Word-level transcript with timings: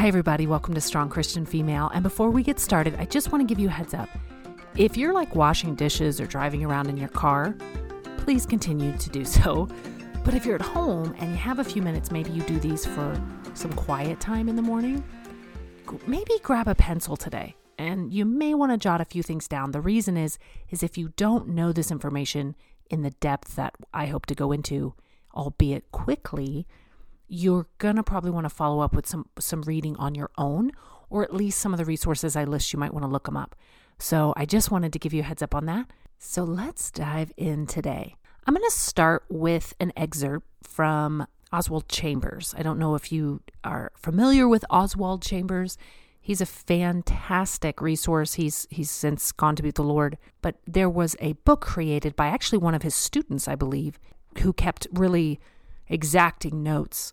Hi, 0.00 0.08
everybody. 0.08 0.46
Welcome 0.46 0.72
to 0.72 0.80
Strong 0.80 1.10
Christian 1.10 1.44
Female. 1.44 1.90
And 1.92 2.02
before 2.02 2.30
we 2.30 2.42
get 2.42 2.58
started, 2.58 2.96
I 2.98 3.04
just 3.04 3.30
want 3.30 3.46
to 3.46 3.46
give 3.46 3.60
you 3.60 3.68
a 3.68 3.70
heads 3.70 3.92
up. 3.92 4.08
If 4.74 4.96
you're 4.96 5.12
like 5.12 5.34
washing 5.34 5.74
dishes 5.74 6.22
or 6.22 6.26
driving 6.26 6.64
around 6.64 6.86
in 6.86 6.96
your 6.96 7.10
car, 7.10 7.54
please 8.16 8.46
continue 8.46 8.96
to 8.96 9.10
do 9.10 9.26
so. 9.26 9.68
But 10.24 10.32
if 10.32 10.46
you're 10.46 10.54
at 10.54 10.62
home 10.62 11.14
and 11.18 11.32
you 11.32 11.36
have 11.36 11.58
a 11.58 11.64
few 11.64 11.82
minutes, 11.82 12.10
maybe 12.10 12.30
you 12.30 12.42
do 12.44 12.58
these 12.58 12.86
for 12.86 13.14
some 13.52 13.74
quiet 13.74 14.20
time 14.20 14.48
in 14.48 14.56
the 14.56 14.62
morning, 14.62 15.04
maybe 16.06 16.32
grab 16.42 16.66
a 16.66 16.74
pencil 16.74 17.14
today 17.14 17.54
and 17.76 18.10
you 18.10 18.24
may 18.24 18.54
want 18.54 18.72
to 18.72 18.78
jot 18.78 19.02
a 19.02 19.04
few 19.04 19.22
things 19.22 19.46
down. 19.48 19.72
The 19.72 19.82
reason 19.82 20.16
is 20.16 20.38
is 20.70 20.82
if 20.82 20.96
you 20.96 21.12
don't 21.18 21.48
know 21.48 21.74
this 21.74 21.90
information 21.90 22.56
in 22.88 23.02
the 23.02 23.10
depth 23.10 23.54
that 23.56 23.74
I 23.92 24.06
hope 24.06 24.24
to 24.26 24.34
go 24.34 24.50
into, 24.50 24.94
albeit 25.34 25.92
quickly, 25.92 26.66
you're 27.30 27.66
going 27.78 27.94
to 27.94 28.02
probably 28.02 28.30
want 28.30 28.44
to 28.44 28.50
follow 28.50 28.80
up 28.80 28.92
with 28.92 29.06
some 29.06 29.26
some 29.38 29.62
reading 29.62 29.96
on 29.96 30.14
your 30.16 30.30
own 30.36 30.72
or 31.08 31.22
at 31.22 31.32
least 31.32 31.60
some 31.60 31.72
of 31.72 31.78
the 31.78 31.84
resources 31.84 32.36
I 32.36 32.44
list 32.44 32.72
you 32.72 32.78
might 32.78 32.92
want 32.92 33.04
to 33.04 33.10
look 33.10 33.24
them 33.24 33.36
up. 33.36 33.54
So 33.98 34.34
I 34.36 34.46
just 34.46 34.70
wanted 34.70 34.92
to 34.92 34.98
give 34.98 35.12
you 35.12 35.20
a 35.20 35.24
heads 35.24 35.42
up 35.42 35.54
on 35.54 35.66
that. 35.66 35.90
So 36.18 36.42
let's 36.44 36.90
dive 36.90 37.32
in 37.36 37.66
today. 37.66 38.16
I'm 38.46 38.54
going 38.54 38.68
to 38.68 38.76
start 38.76 39.24
with 39.28 39.74
an 39.80 39.92
excerpt 39.96 40.46
from 40.62 41.26
Oswald 41.52 41.88
Chambers. 41.88 42.54
I 42.56 42.62
don't 42.62 42.78
know 42.78 42.94
if 42.94 43.12
you 43.12 43.42
are 43.62 43.92
familiar 43.96 44.48
with 44.48 44.64
Oswald 44.70 45.22
Chambers. 45.22 45.78
He's 46.20 46.40
a 46.40 46.46
fantastic 46.46 47.80
resource. 47.80 48.34
He's 48.34 48.66
he's 48.70 48.90
since 48.90 49.32
gone 49.32 49.56
to 49.56 49.62
be 49.62 49.70
the 49.70 49.82
Lord, 49.82 50.18
but 50.42 50.56
there 50.66 50.90
was 50.90 51.16
a 51.20 51.34
book 51.44 51.60
created 51.60 52.16
by 52.16 52.28
actually 52.28 52.58
one 52.58 52.74
of 52.74 52.82
his 52.82 52.94
students, 52.94 53.48
I 53.48 53.54
believe, 53.54 53.98
who 54.38 54.52
kept 54.52 54.86
really 54.92 55.40
exacting 55.90 56.62
notes. 56.62 57.12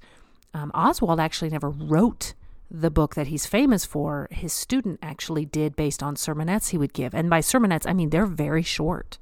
Um, 0.54 0.72
Oswald 0.73 1.20
actually 1.20 1.49
never 1.49 1.70
wrote 1.70 2.34
the 2.72 2.91
book 2.91 3.16
that 3.16 3.27
he's 3.27 3.45
famous 3.45 3.85
for. 3.85 4.30
His 4.31 4.54
student 4.54 4.99
actually 5.02 5.46
did 5.46 5.76
based 5.76 6.01
on 6.01 6.15
sermonettes 6.15 6.70
he 6.70 6.77
would 6.77 6.93
give, 6.93 7.13
and 7.13 7.29
by 7.29 7.40
sermonettes 7.40 7.90
I 7.90 7.93
mean 7.93 8.12
they're 8.12 8.26
very 8.26 8.63
short, 8.63 9.18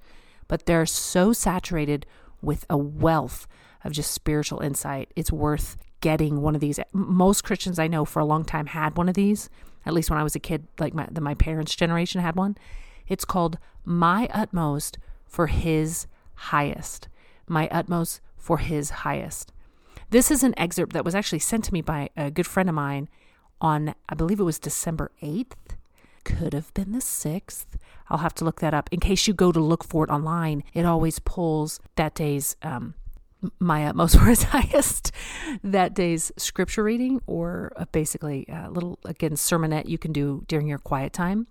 but 0.47 0.65
they're 0.65 0.85
so 0.85 1.33
saturated 1.33 2.05
with 2.41 2.65
a 2.69 2.77
wealth 2.77 3.47
of 3.83 3.91
just 3.91 4.11
spiritual 4.11 4.59
insight. 4.59 5.11
It's 5.15 5.31
worth 5.31 5.77
getting 6.01 6.41
one 6.41 6.55
of 6.55 6.61
these. 6.61 6.79
Most 6.91 7.43
Christians 7.43 7.79
I 7.79 7.87
know 7.87 8.05
for 8.05 8.19
a 8.19 8.25
long 8.25 8.45
time 8.45 8.67
had 8.67 8.97
one 8.97 9.09
of 9.09 9.15
these. 9.15 9.49
At 9.85 9.93
least 9.93 10.09
when 10.09 10.19
I 10.19 10.23
was 10.23 10.35
a 10.35 10.39
kid, 10.39 10.67
like 10.79 10.93
my 10.93 11.07
my 11.19 11.35
parents' 11.35 11.75
generation 11.75 12.21
had 12.21 12.35
one. 12.35 12.57
It's 13.07 13.25
called 13.25 13.57
My 13.83 14.27
Utmost 14.33 14.97
for 15.27 15.47
His 15.47 16.07
Highest. 16.35 17.07
My 17.47 17.67
Utmost 17.69 18.21
for 18.35 18.57
His 18.57 18.89
Highest. 18.89 19.51
This 20.09 20.31
is 20.31 20.43
an 20.43 20.53
excerpt 20.57 20.93
that 20.93 21.05
was 21.05 21.15
actually 21.15 21.39
sent 21.39 21.63
to 21.65 21.73
me 21.73 21.81
by 21.81 22.09
a 22.15 22.31
good 22.31 22.47
friend 22.47 22.69
of 22.69 22.75
mine 22.75 23.09
on, 23.59 23.95
I 24.07 24.15
believe 24.15 24.39
it 24.39 24.43
was 24.43 24.59
December 24.59 25.11
8th. 25.21 25.53
Could 26.23 26.53
have 26.53 26.73
been 26.73 26.91
the 26.91 26.99
6th. 26.99 27.65
I'll 28.09 28.19
have 28.19 28.33
to 28.35 28.45
look 28.45 28.59
that 28.59 28.73
up. 28.73 28.89
In 28.91 28.99
case 28.99 29.27
you 29.27 29.33
go 29.33 29.51
to 29.51 29.59
look 29.59 29.83
for 29.83 30.03
it 30.03 30.09
online, 30.09 30.63
it 30.73 30.85
always 30.85 31.19
pulls 31.19 31.79
that 31.95 32.15
day's 32.15 32.55
um, 32.63 32.95
my 33.59 33.85
utmost 33.85 34.15
his 34.19 34.43
highest 34.43 35.11
that 35.63 35.93
day's 35.93 36.31
scripture 36.37 36.83
reading 36.83 37.21
or 37.27 37.71
basically 37.91 38.45
a 38.47 38.69
little 38.69 38.99
again 39.05 39.31
sermonette 39.33 39.87
you 39.87 39.97
can 39.97 40.11
do 40.11 40.43
during 40.47 40.67
your 40.67 40.79
quiet 40.79 41.13
time 41.13 41.47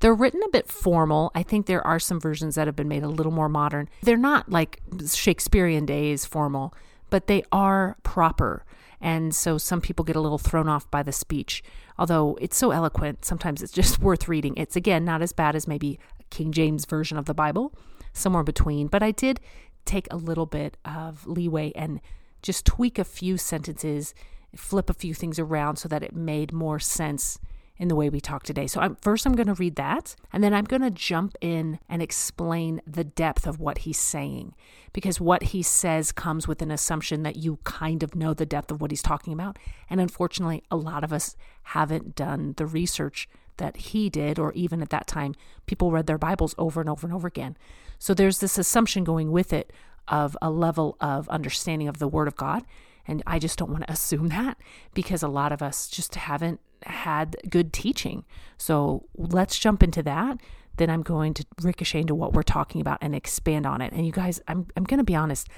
they're 0.00 0.14
written 0.14 0.40
a 0.44 0.48
bit 0.48 0.68
formal 0.68 1.30
i 1.34 1.42
think 1.42 1.66
there 1.66 1.86
are 1.86 1.98
some 1.98 2.20
versions 2.20 2.54
that 2.54 2.66
have 2.66 2.76
been 2.76 2.88
made 2.88 3.02
a 3.02 3.08
little 3.08 3.32
more 3.32 3.48
modern 3.48 3.88
they're 4.02 4.16
not 4.16 4.50
like 4.50 4.80
shakespearean 5.06 5.84
days 5.84 6.24
formal 6.24 6.72
but 7.10 7.26
they 7.26 7.42
are 7.52 7.96
proper. 8.02 8.64
And 9.00 9.34
so 9.34 9.58
some 9.58 9.80
people 9.80 10.04
get 10.04 10.16
a 10.16 10.20
little 10.20 10.38
thrown 10.38 10.68
off 10.68 10.90
by 10.90 11.02
the 11.02 11.12
speech 11.12 11.62
although 11.98 12.36
it's 12.42 12.58
so 12.58 12.72
eloquent 12.72 13.24
sometimes 13.24 13.62
it's 13.62 13.72
just 13.72 13.98
worth 14.02 14.28
reading. 14.28 14.54
It's 14.56 14.76
again 14.76 15.04
not 15.04 15.22
as 15.22 15.32
bad 15.32 15.56
as 15.56 15.66
maybe 15.66 15.98
a 16.20 16.24
king 16.24 16.52
james 16.52 16.84
version 16.84 17.16
of 17.16 17.24
the 17.24 17.34
bible 17.34 17.72
somewhere 18.12 18.42
between 18.42 18.86
but 18.86 19.02
i 19.02 19.10
did 19.10 19.40
take 19.86 20.06
a 20.10 20.16
little 20.16 20.46
bit 20.46 20.76
of 20.84 21.26
leeway 21.26 21.72
and 21.74 22.00
just 22.42 22.66
tweak 22.66 22.98
a 22.98 23.04
few 23.04 23.38
sentences, 23.38 24.14
flip 24.54 24.90
a 24.90 24.94
few 24.94 25.14
things 25.14 25.38
around 25.38 25.76
so 25.76 25.88
that 25.88 26.02
it 26.02 26.14
made 26.14 26.52
more 26.52 26.78
sense 26.78 27.38
in 27.78 27.88
the 27.88 27.94
way 27.94 28.08
we 28.08 28.20
talk 28.20 28.42
today. 28.42 28.66
So 28.66 28.80
I'm, 28.80 28.96
first 28.96 29.26
I'm 29.26 29.34
going 29.34 29.46
to 29.48 29.54
read 29.54 29.76
that 29.76 30.16
and 30.32 30.42
then 30.42 30.54
I'm 30.54 30.64
going 30.64 30.82
to 30.82 30.90
jump 30.90 31.34
in 31.40 31.78
and 31.88 32.02
explain 32.02 32.80
the 32.86 33.04
depth 33.04 33.46
of 33.46 33.60
what 33.60 33.78
he's 33.78 33.98
saying 33.98 34.54
because 34.92 35.20
what 35.20 35.44
he 35.44 35.62
says 35.62 36.12
comes 36.12 36.48
with 36.48 36.62
an 36.62 36.70
assumption 36.70 37.22
that 37.22 37.36
you 37.36 37.58
kind 37.64 38.02
of 38.02 38.14
know 38.14 38.32
the 38.32 38.46
depth 38.46 38.70
of 38.70 38.80
what 38.80 38.90
he's 38.90 39.02
talking 39.02 39.32
about. 39.32 39.58
And 39.90 40.00
unfortunately, 40.00 40.62
a 40.70 40.76
lot 40.76 41.04
of 41.04 41.12
us 41.12 41.36
haven't 41.64 42.14
done 42.14 42.54
the 42.56 42.66
research 42.66 43.28
that 43.58 43.76
he 43.76 44.08
did 44.08 44.38
or 44.38 44.52
even 44.52 44.82
at 44.82 44.90
that 44.90 45.06
time 45.06 45.34
people 45.66 45.90
read 45.90 46.06
their 46.06 46.18
Bibles 46.18 46.54
over 46.58 46.80
and 46.80 46.88
over 46.88 47.06
and 47.06 47.14
over 47.14 47.28
again. 47.28 47.56
So 47.98 48.14
there's 48.14 48.38
this 48.38 48.58
assumption 48.58 49.04
going 49.04 49.30
with 49.30 49.52
it 49.52 49.72
of 50.08 50.36
a 50.40 50.50
level 50.50 50.96
of 51.00 51.28
understanding 51.28 51.88
of 51.88 51.98
the 51.98 52.08
Word 52.08 52.28
of 52.28 52.36
God. 52.36 52.64
And 53.08 53.22
I 53.26 53.38
just 53.38 53.58
don't 53.58 53.70
want 53.70 53.86
to 53.86 53.92
assume 53.92 54.28
that 54.28 54.58
because 54.94 55.22
a 55.22 55.28
lot 55.28 55.52
of 55.52 55.62
us 55.62 55.88
just 55.88 56.14
haven't 56.14 56.60
had 56.84 57.36
good 57.48 57.72
teaching. 57.72 58.24
So 58.58 59.06
let's 59.16 59.58
jump 59.58 59.82
into 59.82 60.02
that. 60.02 60.38
Then 60.76 60.90
I'm 60.90 61.02
going 61.02 61.34
to 61.34 61.46
ricochet 61.62 62.00
into 62.00 62.14
what 62.14 62.32
we're 62.32 62.42
talking 62.42 62.80
about 62.80 62.98
and 63.00 63.14
expand 63.14 63.66
on 63.66 63.80
it. 63.80 63.92
And 63.92 64.06
you 64.06 64.12
guys, 64.12 64.40
I'm 64.48 64.66
I'm 64.76 64.84
going 64.84 64.98
to 64.98 65.04
be 65.04 65.14
honest, 65.14 65.48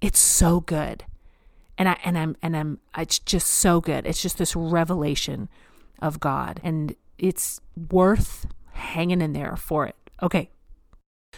it's 0.00 0.18
so 0.18 0.60
good. 0.60 1.04
And 1.76 1.88
I 1.88 1.98
and 2.04 2.18
I'm 2.18 2.36
and 2.42 2.56
I'm 2.56 2.78
it's 2.96 3.18
just 3.18 3.48
so 3.48 3.80
good. 3.80 4.06
It's 4.06 4.22
just 4.22 4.38
this 4.38 4.56
revelation 4.56 5.48
of 6.00 6.20
God 6.20 6.60
and 6.62 6.94
it's 7.18 7.60
worth 7.90 8.46
hanging 8.72 9.20
in 9.20 9.34
there 9.34 9.56
for 9.56 9.86
it. 9.86 9.96
Okay, 10.22 10.50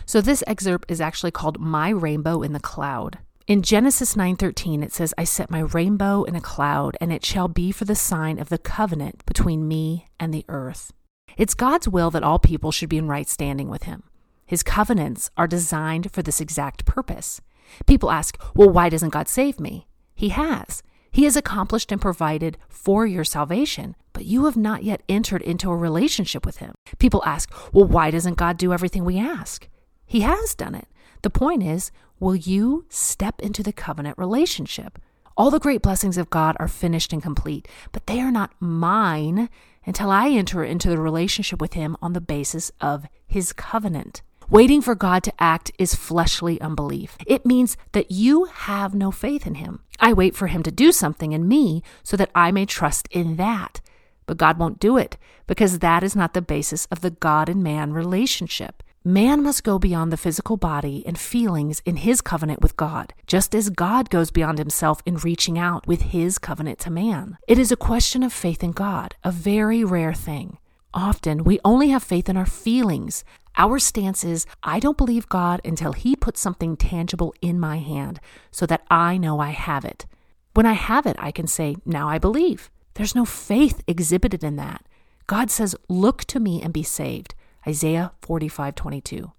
so 0.07 0.21
this 0.21 0.43
excerpt 0.47 0.91
is 0.91 1.01
actually 1.01 1.31
called 1.31 1.61
My 1.61 1.91
Rainbow 1.91 2.43
in 2.43 2.53
the 2.53 2.61
Cloud. 2.61 3.19
In 3.49 3.63
Genesis 3.63 4.15
9:13 4.15 4.85
it 4.85 4.93
says 4.93 5.13
I 5.19 5.25
set 5.25 5.51
my 5.51 5.61
rainbow 5.61 6.23
in 6.23 6.37
a 6.37 6.41
cloud 6.41 6.97
and 7.01 7.13
it 7.13 7.25
shall 7.25 7.49
be 7.49 7.73
for 7.73 7.85
the 7.85 7.97
sign 7.97 8.39
of 8.39 8.49
the 8.51 8.59
covenant 8.59 9.25
between 9.27 9.67
me 9.67 10.07
and 10.21 10.33
the 10.33 10.45
earth. 10.49 10.93
It's 11.37 11.55
God's 11.55 11.89
will 11.89 12.11
that 12.13 12.23
all 12.23 12.39
people 12.39 12.71
should 12.71 12.89
be 12.89 12.99
in 12.99 13.09
right 13.09 13.29
standing 13.29 13.69
with 13.69 13.83
him. 13.83 14.05
His 14.47 14.63
covenants 14.63 15.31
are 15.37 15.49
designed 15.49 16.13
for 16.13 16.23
this 16.23 16.41
exact 16.41 16.85
purpose. 16.85 17.41
People 17.87 18.13
ask, 18.13 18.41
"Well, 18.55 18.71
why 18.71 18.89
doesn't 18.89 19.11
God 19.11 19.29
save 19.29 19.59
me?" 19.59 19.89
He 20.15 20.29
has. 20.29 20.83
He 21.11 21.25
has 21.25 21.37
accomplished 21.37 21.91
and 21.91 22.01
provided 22.01 22.59
for 22.69 23.07
your 23.07 23.25
salvation, 23.25 23.97
but 24.13 24.25
you 24.25 24.45
have 24.45 24.57
not 24.57 24.85
yet 24.85 25.03
entered 25.09 25.43
into 25.43 25.71
a 25.71 25.77
relationship 25.77 26.47
with 26.47 26.59
him. 26.59 26.75
People 26.99 27.23
ask, 27.27 27.53
"Well, 27.73 27.89
why 27.89 28.13
doesn't 28.13 28.39
God 28.39 28.57
do 28.57 28.73
everything 28.73 29.05
we 29.05 29.19
ask?" 29.19 29.69
He 30.07 30.21
has 30.21 30.55
done 30.55 30.77
it. 30.77 30.87
The 31.23 31.31
point 31.31 31.63
is, 31.63 31.91
will 32.23 32.37
you 32.37 32.87
step 32.89 33.41
into 33.41 33.65
the 33.65 33.73
covenant 33.73 34.17
relationship? 34.17 34.97
All 35.37 35.51
the 35.51 35.59
great 35.59 35.83
blessings 35.83 36.17
of 36.17 36.31
God 36.31 36.57
are 36.61 36.69
finished 36.69 37.13
and 37.13 37.21
complete, 37.21 37.67
but 37.91 38.07
they 38.07 38.21
are 38.21 38.31
not 38.31 38.55
mine 38.61 39.49
until 39.85 40.09
I 40.09 40.29
enter 40.29 40.63
into 40.63 40.89
the 40.89 40.99
relationship 40.99 41.61
with 41.61 41.73
Him 41.73 41.97
on 42.01 42.13
the 42.13 42.21
basis 42.21 42.71
of 42.81 43.07
His 43.27 43.53
covenant. 43.53 44.23
Waiting 44.49 44.81
for 44.81 44.95
God 44.95 45.25
to 45.25 45.33
act 45.43 45.73
is 45.81 45.97
fleshly 45.97 46.61
unbelief. 46.61 47.17
It 47.27 47.45
means 47.45 47.77
that 47.91 48.13
you 48.13 48.45
have 48.45 48.95
no 48.95 49.11
faith 49.11 49.45
in 49.45 49.57
Him. 49.57 49.81
I 49.99 50.13
wait 50.13 50.37
for 50.37 50.47
Him 50.47 50.63
to 50.63 50.71
do 50.71 50.93
something 50.93 51.33
in 51.33 51.49
me 51.49 51.83
so 52.05 52.17
that 52.17 52.31
I 52.37 52.53
may 52.53 52.67
trust 52.67 53.09
in 53.11 53.35
that. 53.37 53.81
But 54.27 54.37
God 54.37 54.59
won't 54.59 54.79
do 54.79 54.97
it 54.97 55.17
because 55.49 55.81
that 55.81 56.05
is 56.05 56.15
not 56.15 56.35
the 56.35 56.43
basis 56.43 56.87
of 56.87 57.01
the 57.01 57.11
God 57.11 57.49
and 57.49 57.65
man 57.65 57.93
relationship. 57.93 58.85
Man 59.05 59.43
must 59.43 59.65
go 59.65 59.81
beyond 59.81 60.13
the 60.13 60.17
physical 60.17 60.57
body 60.57 61.03
and 61.05 61.19
feelings 61.19 61.83
in 61.85 61.97
his 61.97 62.21
covenant 62.21 62.63
with 62.63 62.77
God, 62.77 63.15
just 63.27 63.53
as 63.53 63.69
God 63.69 64.11
goes 64.11 64.31
beyond 64.31 64.59
himself 64.59 65.03
in 65.05 65.17
reaching 65.17 65.59
out 65.59 65.89
with 65.89 66.03
his 66.03 66.39
covenant 66.39 66.79
to 66.81 66.91
man. 66.91 67.37
It 67.49 67.59
is 67.59 67.73
a 67.73 67.77
question 67.77 68.23
of 68.23 68.33
faith 68.33 68.63
in 68.63 68.71
God, 68.71 69.17
a 69.25 69.33
very 69.33 69.83
rare 69.83 70.15
thing. 70.15 70.59
Often 70.95 71.43
we 71.43 71.59
only 71.65 71.89
have 71.89 72.05
faith 72.05 72.29
in 72.29 72.37
our 72.37 72.47
feelings. 72.47 73.25
Our 73.57 73.81
stance 73.81 74.23
is, 74.23 74.47
I 74.63 74.79
don't 74.79 74.97
believe 74.97 75.29
God 75.29 75.61
until 75.65 75.95
he 75.95 76.15
puts 76.15 76.41
something 76.41 76.77
tangible 76.77 77.35
in 77.43 77.59
my 77.59 77.79
hand 77.79 78.21
so 78.53 78.67
that 78.67 78.85
I 78.89 79.17
know 79.17 79.41
I 79.41 79.51
have 79.51 79.85
it. 79.85 80.07
When 80.55 80.65
I 80.65 80.75
have 80.75 81.07
it, 81.07 81.17
I 81.19 81.33
can 81.33 81.49
say, 81.49 81.75
Now 81.85 82.09
I 82.09 82.19
believe. 82.19 82.71
There's 82.95 83.17
no 83.17 83.25
faith 83.25 83.83
exhibited 83.89 84.45
in 84.45 84.55
that. 84.57 84.87
God 85.27 85.51
says, 85.51 85.75
Look 85.89 86.25
to 86.27 86.39
me 86.39 86.63
and 86.63 86.73
be 86.73 86.85
saved. 86.85 87.35
Isaiah 87.67 88.13
45 88.23 88.75
22. 88.75 89.33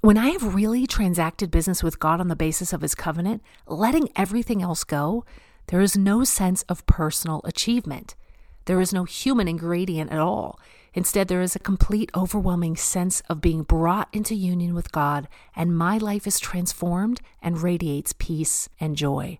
When 0.00 0.18
I 0.18 0.30
have 0.30 0.54
really 0.54 0.86
transacted 0.86 1.50
business 1.50 1.82
with 1.82 2.00
God 2.00 2.20
on 2.20 2.28
the 2.28 2.36
basis 2.36 2.72
of 2.72 2.80
his 2.82 2.94
covenant, 2.94 3.40
letting 3.66 4.08
everything 4.16 4.60
else 4.60 4.82
go, 4.82 5.24
there 5.68 5.80
is 5.80 5.96
no 5.96 6.24
sense 6.24 6.62
of 6.64 6.84
personal 6.86 7.40
achievement. 7.44 8.16
There 8.64 8.80
is 8.80 8.92
no 8.92 9.04
human 9.04 9.48
ingredient 9.48 10.10
at 10.10 10.18
all. 10.18 10.58
Instead, 10.94 11.28
there 11.28 11.40
is 11.40 11.56
a 11.56 11.60
complete, 11.60 12.10
overwhelming 12.14 12.76
sense 12.76 13.22
of 13.28 13.40
being 13.40 13.62
brought 13.62 14.08
into 14.12 14.34
union 14.34 14.74
with 14.74 14.92
God, 14.92 15.28
and 15.56 15.76
my 15.76 15.98
life 15.98 16.26
is 16.26 16.38
transformed 16.38 17.20
and 17.40 17.62
radiates 17.62 18.12
peace 18.12 18.68
and 18.78 18.96
joy. 18.96 19.38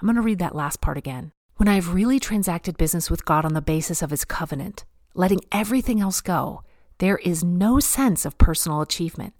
I'm 0.00 0.06
going 0.06 0.16
to 0.16 0.22
read 0.22 0.38
that 0.38 0.54
last 0.54 0.80
part 0.80 0.96
again. 0.96 1.32
When 1.56 1.68
I've 1.68 1.94
really 1.94 2.20
transacted 2.20 2.76
business 2.76 3.10
with 3.10 3.24
God 3.24 3.44
on 3.44 3.54
the 3.54 3.62
basis 3.62 4.02
of 4.02 4.10
his 4.10 4.24
covenant, 4.24 4.84
letting 5.14 5.40
everything 5.50 6.00
else 6.00 6.20
go, 6.20 6.62
there 6.98 7.18
is 7.18 7.42
no 7.42 7.80
sense 7.80 8.24
of 8.24 8.38
personal 8.38 8.80
achievement. 8.80 9.34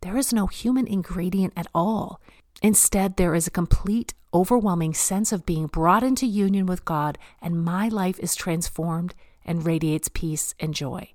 There 0.00 0.16
is 0.16 0.32
no 0.32 0.46
human 0.46 0.86
ingredient 0.86 1.52
at 1.56 1.66
all. 1.74 2.20
Instead, 2.62 3.16
there 3.16 3.34
is 3.34 3.46
a 3.46 3.50
complete, 3.50 4.14
overwhelming 4.32 4.94
sense 4.94 5.32
of 5.32 5.46
being 5.46 5.66
brought 5.66 6.02
into 6.02 6.26
union 6.26 6.66
with 6.66 6.84
God, 6.84 7.18
and 7.40 7.64
my 7.64 7.88
life 7.88 8.18
is 8.20 8.34
transformed 8.34 9.14
and 9.44 9.66
radiates 9.66 10.08
peace 10.08 10.54
and 10.60 10.74
joy. 10.74 11.12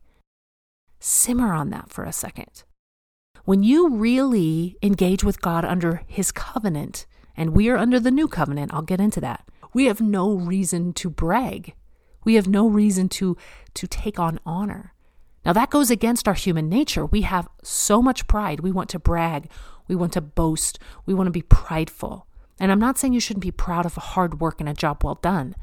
Simmer 0.99 1.53
on 1.53 1.69
that 1.69 1.89
for 1.89 2.03
a 2.03 2.11
second. 2.11 2.63
When 3.43 3.63
you 3.63 3.89
really 3.89 4.75
engage 4.81 5.23
with 5.23 5.41
God 5.41 5.63
under 5.63 6.01
His 6.07 6.31
covenant, 6.31 7.05
and 7.37 7.51
we 7.51 7.69
are 7.69 7.77
under 7.77 7.99
the 7.99 8.11
new 8.11 8.27
covenant, 8.27 8.73
I'll 8.73 8.81
get 8.81 8.99
into 8.99 9.21
that, 9.21 9.45
we 9.73 9.85
have 9.85 10.01
no 10.01 10.33
reason 10.33 10.93
to 10.93 11.09
brag. 11.09 11.75
We 12.23 12.35
have 12.35 12.47
no 12.47 12.67
reason 12.67 13.07
to, 13.09 13.37
to 13.75 13.87
take 13.87 14.17
on 14.19 14.39
honor. 14.45 14.94
Now, 15.45 15.53
that 15.53 15.69
goes 15.69 15.91
against 15.91 16.27
our 16.27 16.33
human 16.33 16.69
nature. 16.69 17.05
We 17.05 17.21
have 17.21 17.47
so 17.63 18.01
much 18.01 18.27
pride. 18.27 18.61
We 18.61 18.71
want 18.71 18.89
to 18.89 18.99
brag. 18.99 19.49
We 19.87 19.95
want 19.95 20.13
to 20.13 20.21
boast. 20.21 20.79
We 21.05 21.13
want 21.13 21.27
to 21.27 21.31
be 21.31 21.43
prideful. 21.43 22.25
And 22.59 22.71
I'm 22.71 22.79
not 22.79 22.97
saying 22.97 23.13
you 23.13 23.19
shouldn't 23.19 23.43
be 23.43 23.51
proud 23.51 23.85
of 23.85 23.95
hard 23.95 24.39
work 24.39 24.59
and 24.59 24.69
a 24.69 24.73
job 24.73 25.03
well 25.03 25.19
done, 25.21 25.55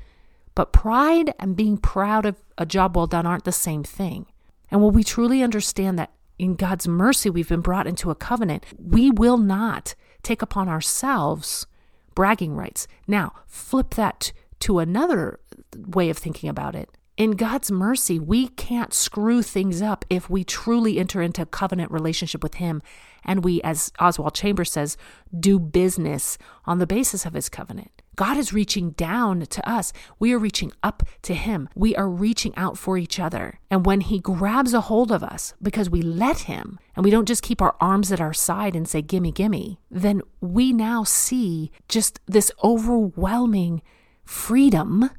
but 0.54 0.72
pride 0.72 1.34
and 1.38 1.56
being 1.56 1.78
proud 1.78 2.26
of 2.26 2.36
a 2.58 2.66
job 2.66 2.96
well 2.96 3.06
done 3.06 3.26
aren't 3.26 3.44
the 3.44 3.52
same 3.52 3.82
thing. 3.82 4.26
And 4.70 4.82
when 4.82 4.92
we 4.92 5.02
truly 5.02 5.42
understand 5.42 5.98
that 5.98 6.12
in 6.38 6.54
God's 6.54 6.86
mercy 6.86 7.30
we've 7.30 7.48
been 7.48 7.60
brought 7.60 7.86
into 7.86 8.10
a 8.10 8.14
covenant, 8.14 8.64
we 8.78 9.10
will 9.10 9.38
not 9.38 9.94
take 10.22 10.42
upon 10.42 10.68
ourselves 10.68 11.66
bragging 12.14 12.54
rights. 12.54 12.86
Now, 13.06 13.32
flip 13.46 13.94
that 13.94 14.32
to 14.60 14.78
another 14.78 15.40
way 15.74 16.10
of 16.10 16.18
thinking 16.18 16.50
about 16.50 16.74
it 16.74 16.90
in 17.16 17.32
God's 17.32 17.70
mercy, 17.70 18.18
we 18.18 18.48
can't 18.48 18.94
screw 18.94 19.42
things 19.42 19.82
up 19.82 20.04
if 20.08 20.30
we 20.30 20.44
truly 20.44 20.98
enter 20.98 21.20
into 21.20 21.42
a 21.42 21.46
covenant 21.46 21.90
relationship 21.90 22.42
with 22.42 22.54
Him 22.54 22.82
and 23.24 23.44
we, 23.44 23.60
as 23.62 23.92
Oswald 24.00 24.34
Chambers 24.34 24.72
says, 24.72 24.96
do 25.38 25.58
business 25.58 26.38
on 26.64 26.78
the 26.78 26.86
basis 26.86 27.26
of 27.26 27.34
His 27.34 27.48
covenant. 27.48 27.90
God 28.16 28.36
is 28.36 28.52
reaching 28.52 28.90
down 28.90 29.40
to 29.40 29.68
us. 29.68 29.92
We 30.18 30.32
are 30.32 30.38
reaching 30.38 30.72
up 30.82 31.02
to 31.22 31.34
Him. 31.34 31.68
We 31.74 31.94
are 31.96 32.08
reaching 32.08 32.54
out 32.56 32.76
for 32.76 32.98
each 32.98 33.18
other. 33.20 33.58
And 33.70 33.86
when 33.86 34.00
He 34.02 34.18
grabs 34.18 34.74
a 34.74 34.82
hold 34.82 35.12
of 35.12 35.22
us 35.22 35.54
because 35.62 35.88
we 35.88 36.02
let 36.02 36.40
Him 36.40 36.78
and 36.96 37.04
we 37.04 37.10
don't 37.10 37.28
just 37.28 37.42
keep 37.42 37.62
our 37.62 37.76
arms 37.80 38.10
at 38.10 38.20
our 38.20 38.34
side 38.34 38.74
and 38.74 38.88
say, 38.88 39.02
Gimme, 39.02 39.32
gimme, 39.32 39.78
then 39.90 40.22
we 40.40 40.72
now 40.72 41.04
see 41.04 41.70
just 41.88 42.20
this 42.26 42.50
overwhelming 42.62 43.82
freedom 44.24 45.10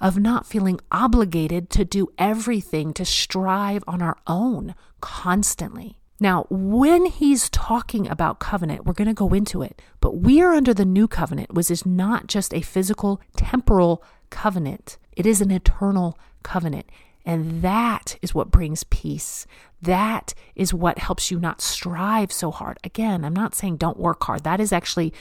of 0.00 0.18
not 0.18 0.46
feeling 0.46 0.80
obligated 0.90 1.70
to 1.70 1.84
do 1.84 2.08
everything, 2.18 2.92
to 2.94 3.04
strive 3.04 3.82
on 3.86 4.02
our 4.02 4.16
own 4.26 4.74
constantly. 5.00 5.98
Now, 6.18 6.46
when 6.48 7.06
he's 7.06 7.50
talking 7.50 8.08
about 8.08 8.38
covenant, 8.38 8.86
we're 8.86 8.94
going 8.94 9.08
to 9.08 9.14
go 9.14 9.34
into 9.34 9.62
it, 9.62 9.82
but 10.00 10.18
we 10.18 10.40
are 10.40 10.54
under 10.54 10.72
the 10.72 10.84
new 10.84 11.06
covenant, 11.06 11.52
which 11.52 11.70
is 11.70 11.84
not 11.84 12.26
just 12.26 12.54
a 12.54 12.62
physical, 12.62 13.20
temporal 13.36 14.02
covenant, 14.30 14.96
it 15.12 15.26
is 15.26 15.40
an 15.40 15.50
eternal 15.50 16.18
covenant. 16.42 16.86
And 17.24 17.60
that 17.62 18.16
is 18.22 18.34
what 18.34 18.52
brings 18.52 18.84
peace. 18.84 19.46
That 19.82 20.32
is 20.54 20.72
what 20.72 20.98
helps 20.98 21.30
you 21.30 21.40
not 21.40 21.60
strive 21.60 22.30
so 22.30 22.52
hard. 22.52 22.78
Again, 22.84 23.24
I'm 23.24 23.34
not 23.34 23.54
saying 23.54 23.78
don't 23.78 23.98
work 23.98 24.22
hard. 24.22 24.44
That 24.44 24.60
is 24.60 24.72
actually 24.72 25.12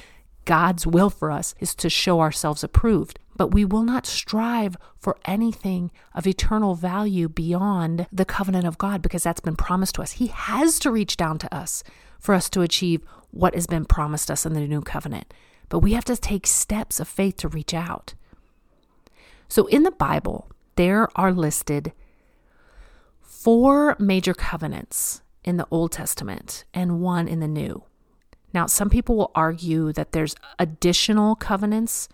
God's 0.45 0.87
will 0.87 1.09
for 1.09 1.31
us 1.31 1.55
is 1.59 1.75
to 1.75 1.89
show 1.89 2.21
ourselves 2.21 2.63
approved 2.63 3.19
but 3.37 3.53
we 3.53 3.65
will 3.65 3.83
not 3.83 4.05
strive 4.05 4.77
for 4.97 5.17
anything 5.25 5.91
of 6.13 6.25
eternal 6.25 6.75
value 6.75 7.27
beyond 7.27 8.07
the 8.11 8.25
covenant 8.25 8.65
of 8.65 8.77
God 8.77 9.01
because 9.01 9.23
that's 9.23 9.41
been 9.41 9.55
promised 9.55 9.95
to 9.95 10.01
us. 10.01 10.13
He 10.13 10.27
has 10.27 10.79
to 10.79 10.91
reach 10.91 11.17
down 11.17 11.37
to 11.39 11.53
us 11.53 11.83
for 12.19 12.33
us 12.33 12.49
to 12.51 12.61
achieve 12.61 13.01
what 13.31 13.53
has 13.53 13.67
been 13.67 13.85
promised 13.85 14.31
us 14.31 14.45
in 14.45 14.53
the 14.53 14.61
new 14.61 14.81
covenant. 14.81 15.33
But 15.67 15.79
we 15.79 15.93
have 15.93 16.05
to 16.05 16.15
take 16.15 16.47
steps 16.47 16.99
of 16.99 17.07
faith 17.07 17.37
to 17.37 17.49
reach 17.49 17.73
out. 17.73 18.13
So 19.49 19.65
in 19.67 19.83
the 19.83 19.91
Bible, 19.91 20.49
there 20.75 21.09
are 21.15 21.33
listed 21.33 21.91
four 23.21 23.95
major 23.99 24.33
covenants 24.33 25.21
in 25.43 25.57
the 25.57 25.67
Old 25.69 25.91
Testament 25.91 26.63
and 26.73 27.01
one 27.01 27.27
in 27.27 27.41
the 27.41 27.47
New. 27.47 27.83
Now, 28.55 28.65
some 28.65 28.89
people 28.89 29.15
will 29.15 29.31
argue 29.35 29.93
that 29.93 30.13
there's 30.13 30.35
additional 30.57 31.35
covenants 31.35 32.09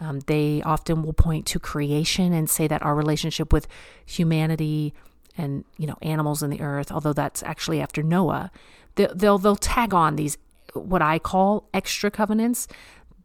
um, 0.00 0.20
they 0.20 0.62
often 0.62 1.02
will 1.02 1.12
point 1.12 1.46
to 1.46 1.60
creation 1.60 2.32
and 2.32 2.48
say 2.48 2.66
that 2.66 2.82
our 2.82 2.94
relationship 2.94 3.52
with 3.52 3.68
humanity 4.06 4.94
and 5.36 5.64
you 5.76 5.86
know 5.86 5.96
animals 6.02 6.42
in 6.42 6.50
the 6.50 6.60
earth, 6.60 6.90
although 6.90 7.12
that's 7.12 7.42
actually 7.42 7.80
after 7.80 8.02
Noah, 8.02 8.50
they'll 8.94 9.14
they'll, 9.14 9.38
they'll 9.38 9.56
tag 9.56 9.92
on 9.92 10.16
these 10.16 10.38
what 10.72 11.02
I 11.02 11.18
call 11.18 11.68
extra 11.74 12.10
covenants. 12.10 12.66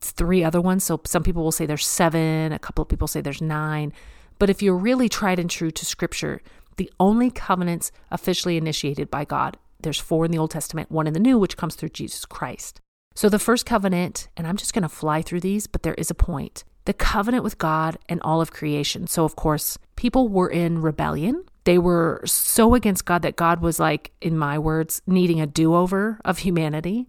Three 0.01 0.43
other 0.43 0.61
ones. 0.61 0.83
So 0.83 1.01
some 1.05 1.23
people 1.23 1.43
will 1.43 1.51
say 1.51 1.65
there's 1.65 1.87
seven. 1.87 2.51
A 2.51 2.59
couple 2.59 2.81
of 2.81 2.89
people 2.89 3.07
say 3.07 3.21
there's 3.21 3.41
nine. 3.41 3.93
But 4.37 4.49
if 4.49 4.61
you're 4.61 4.75
really 4.75 5.07
tried 5.07 5.39
and 5.39 5.49
true 5.49 5.71
to 5.71 5.85
Scripture, 5.85 6.41
the 6.75 6.91
only 6.99 7.31
covenants 7.31 7.91
officially 8.11 8.57
initiated 8.57 9.09
by 9.09 9.23
God, 9.23 9.57
there's 9.79 9.99
four 9.99 10.25
in 10.25 10.31
the 10.31 10.37
Old 10.37 10.51
Testament, 10.51 10.91
one 10.91 11.07
in 11.07 11.13
the 11.13 11.19
New, 11.19 11.37
which 11.37 11.57
comes 11.57 11.75
through 11.75 11.89
Jesus 11.89 12.25
Christ. 12.25 12.81
So 13.15 13.29
the 13.29 13.39
first 13.39 13.65
covenant, 13.65 14.27
and 14.35 14.45
I'm 14.45 14.57
just 14.57 14.73
going 14.73 14.83
to 14.83 14.89
fly 14.89 15.21
through 15.21 15.39
these, 15.39 15.67
but 15.67 15.83
there 15.83 15.93
is 15.93 16.11
a 16.11 16.15
point. 16.15 16.63
The 16.83 16.93
covenant 16.93 17.43
with 17.43 17.57
God 17.57 17.97
and 18.09 18.21
all 18.21 18.41
of 18.41 18.51
creation. 18.51 19.07
So, 19.07 19.23
of 19.23 19.35
course, 19.35 19.77
people 19.95 20.27
were 20.27 20.49
in 20.49 20.81
rebellion. 20.81 21.45
They 21.63 21.77
were 21.77 22.21
so 22.25 22.75
against 22.75 23.05
God 23.05 23.21
that 23.23 23.35
God 23.35 23.61
was 23.61 23.79
like, 23.79 24.11
in 24.21 24.37
my 24.37 24.59
words, 24.59 25.01
needing 25.07 25.41
a 25.41 25.47
do 25.47 25.73
over 25.73 26.19
of 26.23 26.39
humanity. 26.39 27.07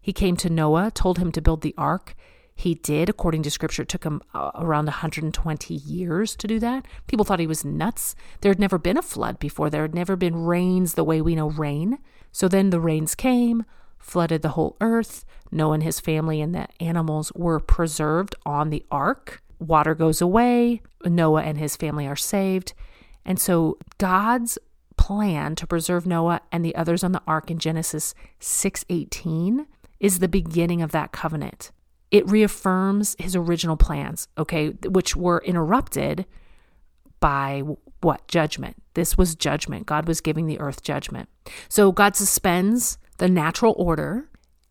He 0.00 0.12
came 0.12 0.36
to 0.38 0.48
Noah, 0.48 0.90
told 0.94 1.18
him 1.18 1.32
to 1.32 1.42
build 1.42 1.62
the 1.62 1.74
ark. 1.76 2.14
He 2.54 2.74
did, 2.74 3.08
according 3.08 3.42
to 3.42 3.50
scripture, 3.50 3.82
it 3.82 3.88
took 3.88 4.04
him 4.04 4.22
uh, 4.32 4.52
around 4.54 4.86
120 4.86 5.74
years 5.74 6.36
to 6.36 6.46
do 6.46 6.58
that. 6.60 6.86
People 7.06 7.24
thought 7.24 7.40
he 7.40 7.46
was 7.46 7.64
nuts. 7.64 8.14
There 8.40 8.50
had 8.50 8.60
never 8.60 8.78
been 8.78 8.96
a 8.96 9.02
flood 9.02 9.38
before, 9.38 9.68
there 9.68 9.82
had 9.82 9.94
never 9.94 10.16
been 10.16 10.44
rains 10.44 10.94
the 10.94 11.04
way 11.04 11.20
we 11.20 11.34
know 11.34 11.50
rain. 11.50 11.98
So 12.32 12.48
then 12.48 12.70
the 12.70 12.80
rains 12.80 13.14
came, 13.14 13.64
flooded 13.98 14.42
the 14.42 14.50
whole 14.50 14.76
earth. 14.80 15.24
Noah 15.50 15.74
and 15.74 15.82
his 15.82 16.00
family 16.00 16.40
and 16.40 16.54
the 16.54 16.68
animals 16.80 17.32
were 17.34 17.60
preserved 17.60 18.34
on 18.46 18.70
the 18.70 18.84
ark. 18.90 19.42
Water 19.58 19.94
goes 19.94 20.20
away. 20.20 20.82
Noah 21.04 21.42
and 21.42 21.58
his 21.58 21.76
family 21.76 22.06
are 22.06 22.16
saved. 22.16 22.72
And 23.24 23.38
so 23.38 23.78
God's 23.98 24.58
plan 24.96 25.54
to 25.56 25.66
preserve 25.66 26.06
Noah 26.06 26.40
and 26.52 26.64
the 26.64 26.74
others 26.76 27.02
on 27.02 27.12
the 27.12 27.22
ark 27.26 27.50
in 27.50 27.58
Genesis 27.58 28.14
6:18 28.40 29.66
is 30.00 30.18
the 30.18 30.28
beginning 30.28 30.82
of 30.82 30.92
that 30.92 31.12
covenant. 31.12 31.72
It 32.14 32.30
reaffirms 32.30 33.16
his 33.18 33.34
original 33.34 33.76
plans, 33.76 34.28
okay, 34.38 34.68
which 34.68 35.16
were 35.16 35.42
interrupted 35.44 36.26
by 37.18 37.64
what? 38.02 38.28
Judgment. 38.28 38.76
This 38.94 39.18
was 39.18 39.34
judgment. 39.34 39.86
God 39.86 40.06
was 40.06 40.20
giving 40.20 40.46
the 40.46 40.60
earth 40.60 40.84
judgment. 40.84 41.28
So 41.68 41.90
God 41.90 42.14
suspends 42.14 42.98
the 43.18 43.28
natural 43.28 43.74
order 43.76 44.28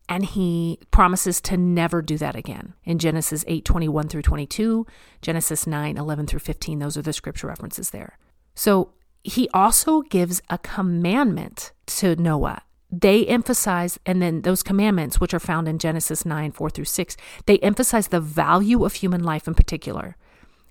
and 0.08 0.24
he 0.24 0.78
promises 0.90 1.42
to 1.42 1.58
never 1.58 2.00
do 2.00 2.16
that 2.18 2.36
again 2.36 2.74
in 2.84 2.98
genesis 2.98 3.42
8 3.46 3.64
21 3.64 4.08
through 4.08 4.20
22 4.20 4.86
genesis 5.22 5.66
9 5.66 5.96
11 5.96 6.26
through 6.26 6.40
15 6.40 6.78
those 6.78 6.98
are 6.98 7.02
the 7.02 7.14
scripture 7.14 7.46
references 7.46 7.88
there 7.88 8.18
so 8.54 8.92
he 9.22 9.48
also 9.54 10.02
gives 10.02 10.42
a 10.50 10.58
commandment 10.58 11.72
to 11.86 12.16
noah 12.16 12.60
they 13.00 13.26
emphasize 13.26 13.98
and 14.06 14.20
then 14.20 14.42
those 14.42 14.62
commandments 14.62 15.18
which 15.20 15.34
are 15.34 15.40
found 15.40 15.68
in 15.68 15.78
genesis 15.78 16.24
9 16.24 16.52
4 16.52 16.70
through 16.70 16.84
6 16.84 17.16
they 17.46 17.58
emphasize 17.58 18.08
the 18.08 18.20
value 18.20 18.84
of 18.84 18.94
human 18.94 19.22
life 19.22 19.46
in 19.48 19.54
particular. 19.54 20.16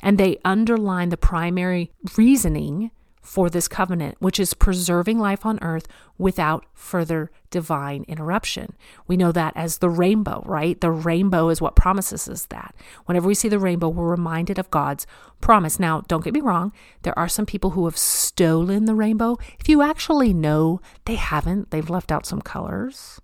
And 0.01 0.17
they 0.17 0.37
underline 0.43 1.09
the 1.09 1.17
primary 1.17 1.91
reasoning 2.17 2.91
for 3.23 3.49
this 3.49 3.69
covenant, 3.69 4.17
which 4.19 4.39
is 4.39 4.53
preserving 4.53 5.17
life 5.17 5.45
on 5.45 5.57
earth 5.61 5.87
without 6.17 6.65
further 6.73 7.31
divine 7.49 8.03
interruption. 8.07 8.75
We 9.07 9.15
know 9.15 9.31
that 9.31 9.53
as 9.55 9.77
the 9.77 9.89
rainbow, 9.89 10.43
right? 10.45 10.79
The 10.79 10.91
rainbow 10.91 11.47
is 11.49 11.61
what 11.61 11.75
promises 11.75 12.27
us 12.27 12.45
that. 12.47 12.75
Whenever 13.05 13.27
we 13.27 13.33
see 13.33 13.47
the 13.47 13.59
rainbow, 13.59 13.87
we're 13.87 14.09
reminded 14.09 14.59
of 14.59 14.69
God's 14.69 15.07
promise. 15.39 15.79
Now, 15.79 16.01
don't 16.07 16.23
get 16.23 16.33
me 16.33 16.41
wrong, 16.41 16.73
there 17.03 17.17
are 17.17 17.29
some 17.29 17.45
people 17.45 17.71
who 17.71 17.85
have 17.85 17.97
stolen 17.97 18.85
the 18.85 18.95
rainbow. 18.95 19.37
If 19.59 19.69
you 19.69 19.81
actually 19.81 20.33
know 20.33 20.81
they 21.05 21.15
haven't, 21.15 21.71
they've 21.71 21.89
left 21.89 22.11
out 22.11 22.25
some 22.25 22.41
colors 22.41 23.21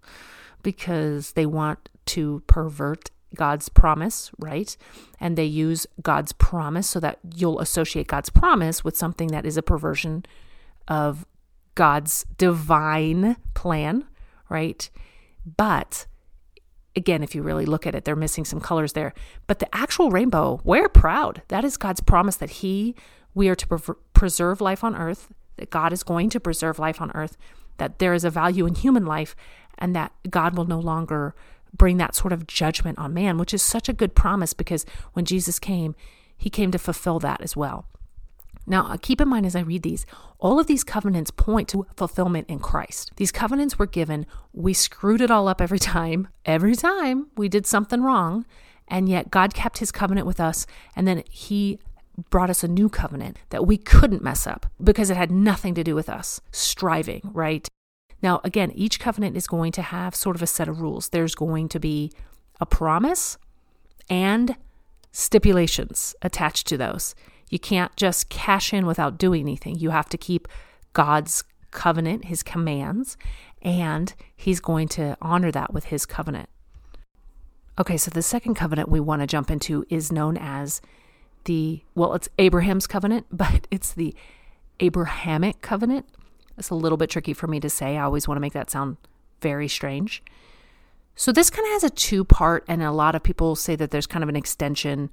because 0.63 1.33
they 1.33 1.45
want 1.45 1.89
to 2.05 2.41
pervert 2.47 3.11
God's 3.35 3.69
promise, 3.69 4.31
right? 4.39 4.75
And 5.19 5.37
they 5.37 5.45
use 5.45 5.85
God's 6.01 6.31
promise 6.33 6.89
so 6.89 6.99
that 6.99 7.19
you'll 7.35 7.59
associate 7.59 8.07
God's 8.07 8.29
promise 8.29 8.83
with 8.83 8.97
something 8.97 9.27
that 9.29 9.45
is 9.45 9.57
a 9.57 9.61
perversion 9.61 10.25
of 10.87 11.25
God's 11.75 12.25
divine 12.37 13.37
plan, 13.53 14.05
right? 14.49 14.89
But 15.57 16.07
again, 16.95 17.23
if 17.23 17.33
you 17.35 17.41
really 17.41 17.65
look 17.65 17.87
at 17.87 17.95
it, 17.95 18.05
they're 18.05 18.15
missing 18.15 18.45
some 18.45 18.59
colors 18.59 18.93
there. 18.93 19.13
But 19.47 19.59
the 19.59 19.73
actual 19.75 20.09
rainbow, 20.09 20.59
we're 20.63 20.89
proud. 20.89 21.41
That 21.47 21.63
is 21.63 21.77
God's 21.77 22.01
promise 22.01 22.35
that 22.37 22.49
He, 22.49 22.95
we 23.33 23.47
are 23.47 23.55
to 23.55 23.67
pre- 23.67 23.95
preserve 24.13 24.59
life 24.59 24.83
on 24.83 24.95
earth, 24.95 25.29
that 25.57 25.69
God 25.69 25.93
is 25.93 26.03
going 26.03 26.29
to 26.31 26.39
preserve 26.39 26.79
life 26.79 27.01
on 27.01 27.11
earth, 27.11 27.37
that 27.77 27.99
there 27.99 28.13
is 28.13 28.25
a 28.25 28.29
value 28.29 28.65
in 28.65 28.75
human 28.75 29.05
life, 29.05 29.35
and 29.77 29.95
that 29.95 30.11
God 30.29 30.57
will 30.57 30.65
no 30.65 30.79
longer 30.79 31.33
bring 31.73 31.97
that 31.97 32.15
sort 32.15 32.33
of 32.33 32.47
judgment 32.47 32.97
on 32.97 33.13
man, 33.13 33.37
which 33.37 33.53
is 33.53 33.61
such 33.61 33.89
a 33.89 33.93
good 33.93 34.15
promise 34.15 34.53
because 34.53 34.85
when 35.13 35.25
Jesus 35.25 35.59
came, 35.59 35.95
He 36.37 36.49
came 36.49 36.71
to 36.71 36.79
fulfill 36.79 37.19
that 37.19 37.41
as 37.41 37.55
well. 37.55 37.85
Now, 38.69 38.85
uh, 38.85 38.97
keep 39.01 39.19
in 39.19 39.27
mind 39.27 39.47
as 39.47 39.55
I 39.55 39.61
read 39.61 39.81
these, 39.81 40.05
all 40.37 40.59
of 40.59 40.67
these 40.67 40.83
covenants 40.83 41.31
point 41.31 41.67
to 41.69 41.87
fulfillment 41.95 42.47
in 42.47 42.59
Christ. 42.59 43.11
These 43.15 43.31
covenants 43.31 43.79
were 43.79 43.87
given, 43.87 44.27
we 44.53 44.73
screwed 44.73 45.21
it 45.21 45.31
all 45.31 45.47
up 45.47 45.59
every 45.59 45.79
time. 45.79 46.27
Every 46.45 46.75
time 46.75 47.27
we 47.35 47.49
did 47.49 47.65
something 47.65 48.03
wrong, 48.03 48.45
and 48.87 49.09
yet 49.09 49.31
God 49.31 49.53
kept 49.53 49.79
his 49.79 49.91
covenant 49.91 50.27
with 50.27 50.39
us, 50.39 50.67
and 50.95 51.07
then 51.07 51.23
he 51.29 51.79
brought 52.29 52.49
us 52.49 52.63
a 52.63 52.67
new 52.67 52.89
covenant 52.89 53.37
that 53.49 53.65
we 53.65 53.77
couldn't 53.77 54.23
mess 54.23 54.45
up 54.45 54.67
because 54.83 55.09
it 55.09 55.17
had 55.17 55.31
nothing 55.31 55.73
to 55.73 55.83
do 55.83 55.95
with 55.95 56.09
us 56.09 56.41
striving, 56.51 57.21
right? 57.33 57.67
Now, 58.21 58.41
again, 58.43 58.71
each 58.75 58.99
covenant 58.99 59.37
is 59.37 59.47
going 59.47 59.71
to 59.73 59.81
have 59.81 60.15
sort 60.15 60.35
of 60.35 60.41
a 60.41 60.47
set 60.47 60.67
of 60.67 60.81
rules. 60.81 61.09
There's 61.09 61.35
going 61.35 61.69
to 61.69 61.79
be 61.79 62.11
a 62.59 62.65
promise 62.65 63.37
and 64.09 64.55
stipulations 65.11 66.15
attached 66.21 66.67
to 66.67 66.77
those. 66.77 67.15
You 67.49 67.59
can't 67.59 67.95
just 67.95 68.29
cash 68.29 68.73
in 68.73 68.85
without 68.85 69.17
doing 69.17 69.41
anything. 69.41 69.77
You 69.79 69.89
have 69.91 70.09
to 70.09 70.17
keep 70.17 70.47
God's 70.93 71.43
covenant, 71.71 72.25
his 72.25 72.43
commands, 72.43 73.17
and 73.61 74.13
he's 74.35 74.59
going 74.59 74.87
to 74.89 75.17
honor 75.21 75.51
that 75.51 75.73
with 75.73 75.85
his 75.85 76.05
covenant. 76.05 76.49
Okay, 77.77 77.97
so 77.97 78.11
the 78.11 78.21
second 78.21 78.55
covenant 78.55 78.89
we 78.89 78.99
want 78.99 79.21
to 79.21 79.27
jump 79.27 79.49
into 79.49 79.85
is 79.89 80.11
known 80.11 80.37
as 80.37 80.81
the, 81.45 81.81
well, 81.95 82.13
it's 82.13 82.29
Abraham's 82.37 82.87
covenant, 82.87 83.25
but 83.31 83.67
it's 83.71 83.93
the 83.93 84.13
Abrahamic 84.79 85.61
covenant. 85.61 86.05
It's 86.59 86.69
a 86.69 86.75
little 86.75 86.97
bit 86.97 87.09
tricky 87.09 87.33
for 87.33 87.47
me 87.47 87.59
to 87.59 87.69
say. 87.69 87.97
I 87.97 88.03
always 88.03 88.27
want 88.27 88.37
to 88.37 88.41
make 88.41 88.53
that 88.53 88.69
sound 88.69 88.97
very 89.41 89.67
strange. 89.67 90.21
So 91.15 91.31
this 91.31 91.49
kind 91.49 91.65
of 91.67 91.73
has 91.73 91.83
a 91.83 91.89
two 91.89 92.23
part, 92.23 92.63
and 92.67 92.81
a 92.81 92.91
lot 92.91 93.15
of 93.15 93.23
people 93.23 93.55
say 93.55 93.75
that 93.75 93.91
there's 93.91 94.07
kind 94.07 94.23
of 94.23 94.29
an 94.29 94.35
extension 94.35 95.09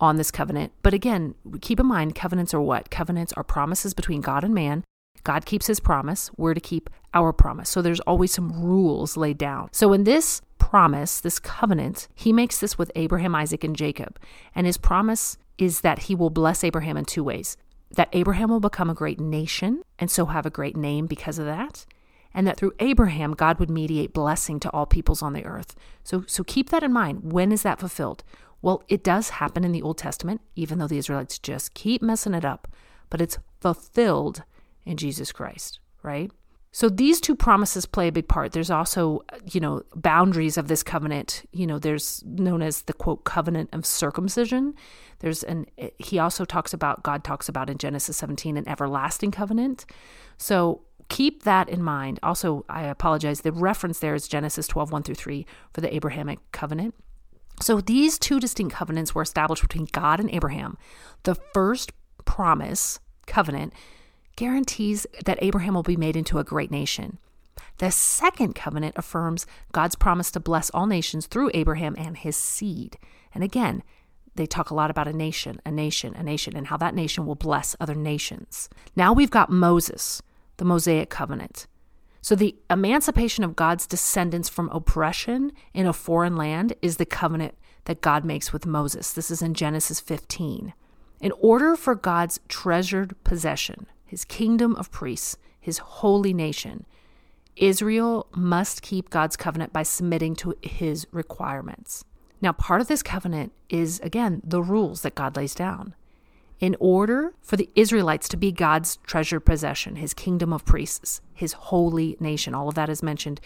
on 0.00 0.16
this 0.16 0.30
covenant. 0.30 0.72
But 0.82 0.94
again, 0.94 1.34
keep 1.60 1.78
in 1.78 1.86
mind 1.86 2.14
covenants 2.14 2.52
are 2.54 2.60
what? 2.60 2.90
Covenants 2.90 3.32
are 3.34 3.44
promises 3.44 3.94
between 3.94 4.20
God 4.20 4.42
and 4.44 4.54
man. 4.54 4.84
God 5.22 5.46
keeps 5.46 5.66
his 5.66 5.80
promise. 5.80 6.30
We're 6.36 6.54
to 6.54 6.60
keep 6.60 6.90
our 7.14 7.32
promise. 7.32 7.70
So 7.70 7.80
there's 7.80 8.00
always 8.00 8.32
some 8.32 8.62
rules 8.62 9.16
laid 9.16 9.38
down. 9.38 9.68
So 9.72 9.92
in 9.92 10.04
this 10.04 10.42
promise, 10.58 11.20
this 11.20 11.38
covenant, 11.38 12.08
he 12.14 12.32
makes 12.32 12.58
this 12.58 12.76
with 12.76 12.90
Abraham, 12.94 13.34
Isaac, 13.34 13.64
and 13.64 13.76
Jacob. 13.76 14.18
And 14.54 14.66
his 14.66 14.76
promise 14.76 15.38
is 15.56 15.82
that 15.82 16.00
he 16.00 16.14
will 16.14 16.30
bless 16.30 16.64
Abraham 16.64 16.96
in 16.96 17.04
two 17.04 17.24
ways 17.24 17.56
that 17.94 18.08
Abraham 18.12 18.50
will 18.50 18.60
become 18.60 18.90
a 18.90 18.94
great 18.94 19.20
nation 19.20 19.82
and 19.98 20.10
so 20.10 20.26
have 20.26 20.46
a 20.46 20.50
great 20.50 20.76
name 20.76 21.06
because 21.06 21.38
of 21.38 21.46
that. 21.46 21.86
And 22.32 22.46
that 22.46 22.56
through 22.56 22.72
Abraham, 22.80 23.32
God 23.32 23.60
would 23.60 23.70
mediate 23.70 24.12
blessing 24.12 24.58
to 24.60 24.70
all 24.70 24.86
peoples 24.86 25.22
on 25.22 25.34
the 25.34 25.44
earth. 25.44 25.76
So, 26.02 26.24
so 26.26 26.42
keep 26.42 26.70
that 26.70 26.82
in 26.82 26.92
mind. 26.92 27.32
When 27.32 27.52
is 27.52 27.62
that 27.62 27.78
fulfilled? 27.78 28.24
Well, 28.60 28.82
it 28.88 29.04
does 29.04 29.30
happen 29.30 29.62
in 29.62 29.72
the 29.72 29.82
Old 29.82 29.98
Testament, 29.98 30.40
even 30.56 30.78
though 30.78 30.88
the 30.88 30.98
Israelites 30.98 31.38
just 31.38 31.74
keep 31.74 32.02
messing 32.02 32.34
it 32.34 32.44
up, 32.44 32.66
but 33.10 33.20
it's 33.20 33.38
fulfilled 33.60 34.42
in 34.84 34.96
Jesus 34.96 35.30
Christ, 35.32 35.78
right? 36.02 36.32
So 36.74 36.88
these 36.88 37.20
two 37.20 37.36
promises 37.36 37.86
play 37.86 38.08
a 38.08 38.12
big 38.12 38.26
part. 38.26 38.50
There's 38.50 38.68
also, 38.68 39.22
you 39.52 39.60
know, 39.60 39.82
boundaries 39.94 40.58
of 40.58 40.66
this 40.66 40.82
covenant. 40.82 41.48
You 41.52 41.68
know, 41.68 41.78
there's 41.78 42.20
known 42.26 42.62
as 42.62 42.82
the 42.82 42.92
quote 42.92 43.22
covenant 43.22 43.70
of 43.72 43.86
circumcision. 43.86 44.74
There's 45.20 45.44
an 45.44 45.66
he 45.98 46.18
also 46.18 46.44
talks 46.44 46.74
about 46.74 47.04
God 47.04 47.22
talks 47.22 47.48
about 47.48 47.70
in 47.70 47.78
Genesis 47.78 48.16
17 48.16 48.56
an 48.56 48.68
everlasting 48.68 49.30
covenant. 49.30 49.86
So 50.36 50.80
keep 51.08 51.44
that 51.44 51.68
in 51.68 51.80
mind. 51.80 52.18
Also, 52.24 52.64
I 52.68 52.86
apologize. 52.86 53.42
The 53.42 53.52
reference 53.52 54.00
there 54.00 54.16
is 54.16 54.26
Genesis 54.26 54.66
12, 54.66 54.90
1 54.90 55.04
through 55.04 55.14
3 55.14 55.46
for 55.72 55.80
the 55.80 55.94
Abrahamic 55.94 56.40
covenant. 56.50 56.96
So 57.62 57.80
these 57.80 58.18
two 58.18 58.40
distinct 58.40 58.74
covenants 58.74 59.14
were 59.14 59.22
established 59.22 59.62
between 59.62 59.86
God 59.92 60.18
and 60.18 60.28
Abraham. 60.34 60.76
The 61.22 61.36
first 61.36 61.92
promise, 62.24 62.98
covenant, 63.28 63.74
guarantees 64.36 65.06
that 65.24 65.38
Abraham 65.40 65.74
will 65.74 65.82
be 65.82 65.96
made 65.96 66.16
into 66.16 66.38
a 66.38 66.44
great 66.44 66.70
nation. 66.70 67.18
The 67.78 67.90
second 67.90 68.54
covenant 68.54 68.94
affirms 68.96 69.46
God's 69.72 69.96
promise 69.96 70.30
to 70.32 70.40
bless 70.40 70.70
all 70.70 70.86
nations 70.86 71.26
through 71.26 71.50
Abraham 71.54 71.94
and 71.98 72.16
his 72.16 72.36
seed. 72.36 72.98
And 73.34 73.42
again, 73.42 73.82
they 74.36 74.46
talk 74.46 74.70
a 74.70 74.74
lot 74.74 74.90
about 74.90 75.08
a 75.08 75.12
nation, 75.12 75.60
a 75.64 75.70
nation, 75.70 76.14
a 76.14 76.22
nation, 76.22 76.56
and 76.56 76.68
how 76.68 76.76
that 76.78 76.94
nation 76.94 77.26
will 77.26 77.34
bless 77.34 77.76
other 77.80 77.94
nations. 77.94 78.68
Now 78.96 79.12
we've 79.12 79.30
got 79.30 79.50
Moses, 79.50 80.22
the 80.56 80.64
Mosaic 80.64 81.10
covenant. 81.10 81.66
So, 82.20 82.34
the 82.34 82.56
emancipation 82.70 83.44
of 83.44 83.54
God's 83.54 83.86
descendants 83.86 84.48
from 84.48 84.70
oppression 84.70 85.52
in 85.74 85.86
a 85.86 85.92
foreign 85.92 86.36
land 86.36 86.72
is 86.80 86.96
the 86.96 87.04
covenant 87.04 87.54
that 87.84 88.00
God 88.00 88.24
makes 88.24 88.50
with 88.50 88.64
Moses. 88.64 89.12
This 89.12 89.30
is 89.30 89.42
in 89.42 89.52
Genesis 89.52 90.00
15. 90.00 90.72
In 91.20 91.32
order 91.38 91.76
for 91.76 91.94
God's 91.94 92.40
treasured 92.48 93.14
possession, 93.24 93.86
his 94.14 94.24
kingdom 94.24 94.76
of 94.76 94.92
priests, 94.92 95.36
his 95.60 95.78
holy 95.78 96.32
nation, 96.32 96.86
Israel 97.56 98.28
must 98.36 98.80
keep 98.80 99.10
God's 99.10 99.36
covenant 99.36 99.72
by 99.72 99.82
submitting 99.82 100.36
to 100.36 100.54
his 100.62 101.04
requirements. 101.10 102.04
Now, 102.40 102.52
part 102.52 102.80
of 102.80 102.86
this 102.86 103.02
covenant 103.02 103.50
is, 103.68 103.98
again, 104.04 104.40
the 104.44 104.62
rules 104.62 105.02
that 105.02 105.16
God 105.16 105.34
lays 105.34 105.52
down 105.52 105.96
in 106.60 106.76
order 106.78 107.34
for 107.42 107.56
the 107.56 107.68
Israelites 107.74 108.28
to 108.28 108.36
be 108.36 108.52
God's 108.52 108.98
treasured 108.98 109.40
possession, 109.40 109.96
his 109.96 110.14
kingdom 110.14 110.52
of 110.52 110.64
priests, 110.64 111.20
his 111.32 111.54
holy 111.54 112.16
nation. 112.20 112.54
All 112.54 112.68
of 112.68 112.76
that 112.76 112.88
is 112.88 113.02
mentioned 113.02 113.40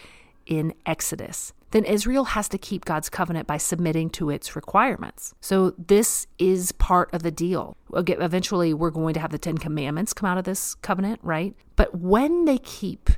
in 0.45 0.75
Exodus. 0.85 1.51
Then 1.71 1.85
Israel 1.85 2.25
has 2.25 2.49
to 2.49 2.57
keep 2.57 2.85
God's 2.85 3.09
covenant 3.09 3.47
by 3.47 3.57
submitting 3.57 4.09
to 4.11 4.29
its 4.29 4.55
requirements. 4.55 5.33
So 5.39 5.71
this 5.77 6.25
is 6.37 6.71
part 6.73 7.13
of 7.13 7.23
the 7.23 7.31
deal. 7.31 7.77
Eventually, 7.93 8.73
we're 8.73 8.89
going 8.89 9.13
to 9.13 9.19
have 9.19 9.31
the 9.31 9.37
Ten 9.37 9.57
Commandments 9.57 10.13
come 10.13 10.29
out 10.29 10.37
of 10.37 10.45
this 10.45 10.75
covenant, 10.75 11.19
right? 11.21 11.55
But 11.75 11.95
when 11.95 12.45
they 12.45 12.57
keep 12.57 13.11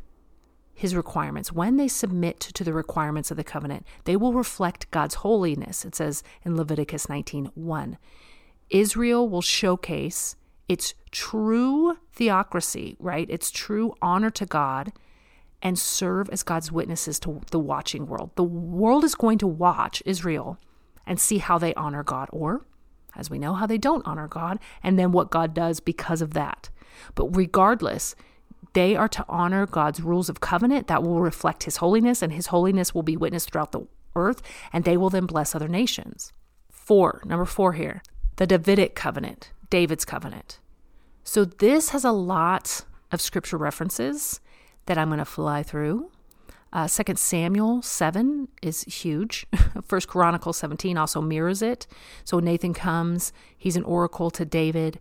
his 0.74 0.96
requirements, 0.96 1.52
when 1.52 1.78
they 1.78 1.88
submit 1.88 2.40
to 2.40 2.64
the 2.64 2.74
requirements 2.74 3.32
of 3.32 3.38
the 3.38 3.44
covenant, 3.44 3.86
they 4.06 4.16
will 4.16 4.34
reflect 4.34 4.90
God's 4.92 5.16
holiness. 5.16 5.86
It 5.86 5.96
says 5.96 6.24
in 6.44 6.58
Leviticus 6.58 7.08
19 7.08 7.52
1. 7.54 7.98
Israel 8.70 9.30
will 9.30 9.42
showcase 9.42 10.36
its 10.68 10.94
true 11.12 11.98
theocracy, 12.14 12.96
right? 13.00 13.30
Its 13.30 13.52
true 13.52 13.94
honor 14.02 14.30
to 14.32 14.46
God 14.46 14.94
and 15.62 15.78
serve 15.78 16.30
as 16.30 16.44
God's 16.44 16.72
witnesses 16.72 17.20
to 17.20 17.42
the 17.52 17.60
watching 17.60 18.08
world. 18.08 18.32
The 18.36 18.44
world 18.44 19.04
is 19.04 19.16
going 19.16 19.38
to 19.40 19.48
watch 19.48 20.02
Israel 20.06 20.58
and 21.06 21.20
see 21.20 21.38
how 21.40 21.58
they 21.58 21.74
honor 21.76 22.04
God, 22.04 22.30
or 22.32 22.66
as 23.16 23.30
we 23.30 23.40
know, 23.40 23.54
how 23.54 23.66
they 23.66 23.78
don't 23.78 24.06
honor 24.06 24.28
God, 24.28 24.60
and 24.84 24.98
then 24.98 25.12
what 25.12 25.32
God 25.32 25.54
does 25.54 25.80
because 25.80 26.22
of 26.22 26.34
that. 26.34 26.70
But 27.16 27.36
regardless, 27.36 28.16
they 28.74 28.96
are 28.96 29.10
to 29.10 29.26
honor 29.28 29.66
God's 29.66 30.02
rules 30.02 30.30
of 30.30 30.40
covenant 30.40 30.88
that 30.88 31.04
will 31.04 31.20
reflect 31.20 31.64
His 31.64 31.78
holiness, 31.78 32.22
and 32.22 32.32
His 32.32 32.48
holiness 32.48 32.96
will 32.96 33.04
be 33.04 33.18
witnessed 33.18 33.52
throughout 33.52 33.72
the 33.72 33.86
earth, 34.16 34.42
and 34.72 34.84
they 34.84 34.98
will 34.98 35.10
then 35.10 35.26
bless 35.26 35.54
other 35.56 35.68
nations. 35.68 36.32
Four, 36.70 37.22
number 37.26 37.46
four 37.46 37.74
here, 37.74 38.02
the 38.38 38.48
Davidic 38.48 38.96
covenant, 38.96 39.52
David's 39.70 40.06
covenant. 40.06 40.60
So 41.24 41.46
this 41.46 41.90
has 41.90 42.04
a 42.04 42.12
lot 42.12 42.86
of 43.12 43.22
scripture 43.22 43.58
references 43.58 44.40
that 44.86 44.98
I'm 44.98 45.10
going 45.10 45.20
to 45.20 45.26
fly 45.26 45.64
through. 45.64 46.12
Uh, 46.74 46.88
Second 46.88 47.20
Samuel 47.20 47.82
7 47.82 48.48
is 48.62 48.84
huge. 48.84 49.46
First 49.84 50.08
Chronicles 50.08 50.58
17 50.58 50.98
also 50.98 51.22
mirrors 51.22 51.62
it. 51.62 51.86
So 52.24 52.40
Nathan 52.40 52.74
comes, 52.74 53.34
he's 53.58 53.76
an 53.76 53.84
oracle 53.84 54.32
to 54.32 54.46
David. 54.46 55.00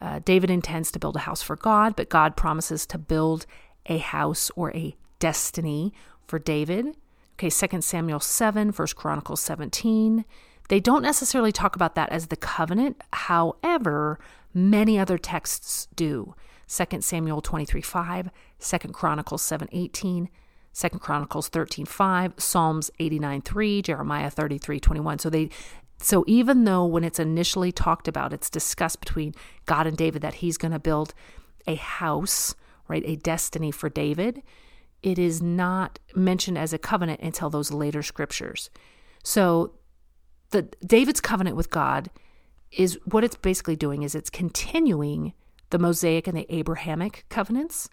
Uh, 0.00 0.20
David 0.24 0.50
intends 0.50 0.90
to 0.92 0.98
build 0.98 1.14
a 1.14 1.20
house 1.20 1.42
for 1.42 1.54
God, 1.54 1.94
but 1.94 2.08
God 2.08 2.36
promises 2.36 2.86
to 2.86 2.98
build 2.98 3.46
a 3.86 3.98
house 3.98 4.50
or 4.56 4.74
a 4.74 4.96
destiny 5.20 5.92
for 6.26 6.40
David. 6.40 6.96
Okay, 7.34 7.50
Second 7.50 7.82
Samuel 7.82 8.20
7, 8.20 8.72
First 8.72 8.96
Chronicles 8.96 9.40
17. 9.40 10.24
They 10.68 10.80
don't 10.80 11.02
necessarily 11.02 11.52
talk 11.52 11.76
about 11.76 11.94
that 11.94 12.10
as 12.10 12.28
the 12.28 12.36
covenant. 12.36 13.00
However, 13.12 14.18
many 14.52 14.98
other 14.98 15.18
texts 15.18 15.86
do. 15.94 16.34
2 16.72 17.00
Samuel 17.00 17.40
23 17.40 17.82
5, 17.82 18.30
2 18.58 18.78
Chronicles 18.88 19.42
7 19.42 19.68
18, 19.72 20.28
2 20.74 20.88
Chronicles 20.98 21.48
13 21.48 21.84
5, 21.84 22.34
Psalms 22.38 22.90
89 22.98 23.42
3, 23.42 23.82
Jeremiah 23.82 24.30
33 24.30 24.80
21. 24.80 25.18
So 25.18 25.30
they 25.30 25.50
so 25.98 26.24
even 26.26 26.64
though 26.64 26.84
when 26.84 27.04
it's 27.04 27.20
initially 27.20 27.70
talked 27.70 28.08
about, 28.08 28.32
it's 28.32 28.50
discussed 28.50 29.00
between 29.00 29.34
God 29.66 29.86
and 29.86 29.96
David 29.96 30.22
that 30.22 30.34
he's 30.34 30.56
going 30.56 30.72
to 30.72 30.80
build 30.80 31.14
a 31.66 31.76
house, 31.76 32.56
right, 32.88 33.04
a 33.06 33.16
destiny 33.16 33.70
for 33.70 33.88
David, 33.88 34.42
it 35.02 35.18
is 35.18 35.40
not 35.40 36.00
mentioned 36.14 36.58
as 36.58 36.72
a 36.72 36.78
covenant 36.78 37.20
until 37.20 37.50
those 37.50 37.70
later 37.70 38.02
scriptures. 38.02 38.68
So 39.22 39.74
the 40.50 40.62
David's 40.84 41.20
covenant 41.20 41.56
with 41.56 41.70
God 41.70 42.10
is 42.72 42.98
what 43.04 43.22
it's 43.22 43.36
basically 43.36 43.76
doing 43.76 44.02
is 44.02 44.14
it's 44.14 44.30
continuing 44.30 45.34
the 45.72 45.78
Mosaic 45.78 46.28
and 46.28 46.36
the 46.36 46.46
Abrahamic 46.54 47.24
covenants. 47.28 47.88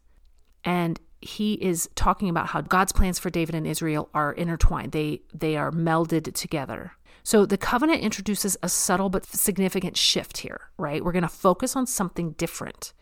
And 0.64 1.00
he 1.22 1.54
is 1.54 1.90
talking 1.96 2.30
about 2.30 2.48
how 2.48 2.62
God's 2.62 2.92
plans 2.92 3.20
for 3.20 3.30
David 3.30 3.56
and 3.56 3.66
Israel 3.66 4.10
are 4.14 4.32
intertwined. 4.34 4.92
They 4.92 5.22
they 5.34 5.58
are 5.58 5.72
melded 5.72 6.34
together. 6.34 6.94
So 7.24 7.46
the 7.46 7.58
covenant 7.58 8.02
introduces 8.02 8.56
a 8.64 8.70
subtle 8.70 9.10
but 9.10 9.26
significant 9.26 9.98
shift 9.98 10.38
here, 10.38 10.70
right? 10.78 11.04
We're 11.04 11.12
going 11.12 11.24
to 11.24 11.28
focus 11.30 11.76
on 11.76 11.86
something 11.86 12.32
different. 12.32 12.94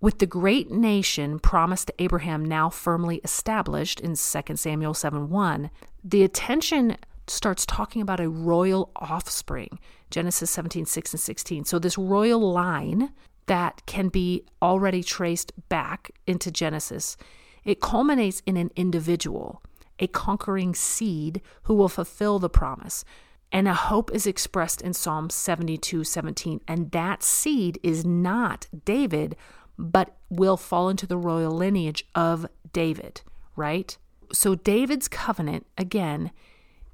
With 0.00 0.18
the 0.18 0.26
great 0.26 0.70
nation 0.70 1.38
promised 1.38 1.88
to 1.88 2.02
Abraham 2.02 2.44
now 2.44 2.70
firmly 2.70 3.20
established 3.22 4.00
in 4.00 4.16
2 4.16 4.56
Samuel 4.56 4.94
7 4.94 5.28
1, 5.28 5.70
the 6.02 6.22
attention 6.22 6.96
starts 7.26 7.64
talking 7.64 8.02
about 8.02 8.20
a 8.20 8.28
royal 8.28 8.90
offspring, 8.96 9.78
Genesis 10.10 10.50
17 10.50 10.86
6 10.86 11.12
and 11.12 11.20
16. 11.20 11.64
So, 11.64 11.78
this 11.78 11.98
royal 11.98 12.40
line 12.40 13.12
that 13.50 13.84
can 13.84 14.08
be 14.08 14.44
already 14.62 15.02
traced 15.02 15.52
back 15.68 16.12
into 16.24 16.52
Genesis, 16.52 17.16
it 17.64 17.80
culminates 17.80 18.44
in 18.46 18.56
an 18.56 18.70
individual, 18.76 19.60
a 19.98 20.06
conquering 20.06 20.72
seed 20.72 21.42
who 21.64 21.74
will 21.74 21.88
fulfill 21.88 22.38
the 22.38 22.48
promise. 22.48 23.04
And 23.50 23.66
a 23.66 23.74
hope 23.74 24.12
is 24.14 24.24
expressed 24.24 24.80
in 24.80 24.92
Psalm 24.92 25.30
72 25.30 26.04
17. 26.04 26.60
And 26.68 26.92
that 26.92 27.24
seed 27.24 27.80
is 27.82 28.04
not 28.04 28.68
David, 28.84 29.34
but 29.76 30.16
will 30.28 30.56
fall 30.56 30.88
into 30.88 31.08
the 31.08 31.18
royal 31.18 31.50
lineage 31.50 32.06
of 32.14 32.46
David, 32.72 33.22
right? 33.56 33.98
So 34.32 34.54
David's 34.54 35.08
covenant, 35.08 35.66
again, 35.76 36.30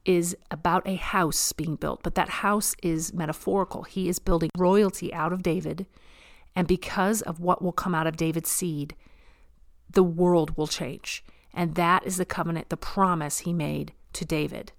is 0.07 0.35
about 0.51 0.89
a 0.89 0.97
house 0.97 1.53
being 1.53 1.77
built, 1.77 2.03
but 2.03 2.15
that 2.15 2.31
house 2.31 2.75
is 2.83 3.13
metaphorical. 3.13 3.83
He 3.83 4.09
is 4.09 4.19
building 4.19 4.49
royalty 4.57 5.13
out 5.13 5.35
of 5.35 5.43
David. 5.43 5.85
And 6.57 6.67
because 6.67 7.21
of 7.23 7.39
what 7.39 7.63
will 7.63 7.73
come 7.73 7.95
out 7.95 8.07
of 8.07 8.17
David's 8.17 8.51
seed, 8.51 8.97
the 9.91 10.03
world 10.03 10.57
will 10.57 10.67
change. 10.67 11.23
And 11.53 11.75
that 11.75 12.05
is 12.07 12.17
the 12.17 12.25
covenant, 12.25 12.71
the 12.71 12.77
promise 12.77 13.41
he 13.41 13.53
made 13.53 13.93
to 14.15 14.25
David. 14.25 14.73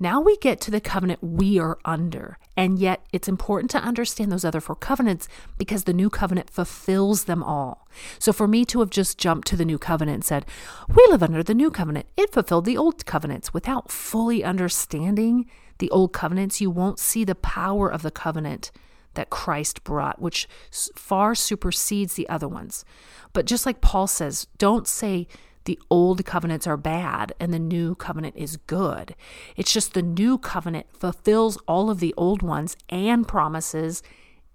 Now 0.00 0.20
we 0.20 0.36
get 0.38 0.60
to 0.62 0.70
the 0.70 0.80
covenant 0.80 1.22
we 1.22 1.58
are 1.58 1.78
under. 1.84 2.38
And 2.56 2.78
yet 2.78 3.06
it's 3.12 3.28
important 3.28 3.70
to 3.72 3.78
understand 3.78 4.32
those 4.32 4.44
other 4.44 4.60
four 4.60 4.74
covenants 4.74 5.28
because 5.56 5.84
the 5.84 5.92
new 5.92 6.10
covenant 6.10 6.50
fulfills 6.50 7.24
them 7.24 7.42
all. 7.42 7.86
So 8.18 8.32
for 8.32 8.48
me 8.48 8.64
to 8.66 8.80
have 8.80 8.90
just 8.90 9.18
jumped 9.18 9.46
to 9.48 9.56
the 9.56 9.64
new 9.64 9.78
covenant 9.78 10.14
and 10.14 10.24
said, 10.24 10.46
we 10.88 11.06
live 11.10 11.22
under 11.22 11.42
the 11.42 11.54
new 11.54 11.70
covenant, 11.70 12.06
it 12.16 12.32
fulfilled 12.32 12.64
the 12.64 12.76
old 12.76 13.06
covenants 13.06 13.54
without 13.54 13.92
fully 13.92 14.42
understanding 14.42 15.46
the 15.78 15.90
old 15.90 16.12
covenants, 16.12 16.60
you 16.60 16.70
won't 16.70 16.98
see 16.98 17.24
the 17.24 17.34
power 17.34 17.90
of 17.90 18.02
the 18.02 18.10
covenant 18.10 18.70
that 19.14 19.30
Christ 19.30 19.84
brought, 19.84 20.20
which 20.20 20.48
far 20.94 21.34
supersedes 21.34 22.14
the 22.14 22.28
other 22.28 22.48
ones. 22.48 22.84
But 23.32 23.46
just 23.46 23.66
like 23.66 23.80
Paul 23.80 24.06
says, 24.06 24.46
don't 24.58 24.86
say, 24.86 25.26
the 25.64 25.78
old 25.90 26.24
covenants 26.24 26.66
are 26.66 26.76
bad 26.76 27.32
and 27.40 27.52
the 27.52 27.58
new 27.58 27.94
covenant 27.94 28.36
is 28.36 28.58
good. 28.58 29.14
It's 29.56 29.72
just 29.72 29.94
the 29.94 30.02
new 30.02 30.38
covenant 30.38 30.86
fulfills 30.92 31.56
all 31.66 31.90
of 31.90 32.00
the 32.00 32.14
old 32.16 32.42
ones 32.42 32.76
and 32.90 33.26
promises 33.26 34.02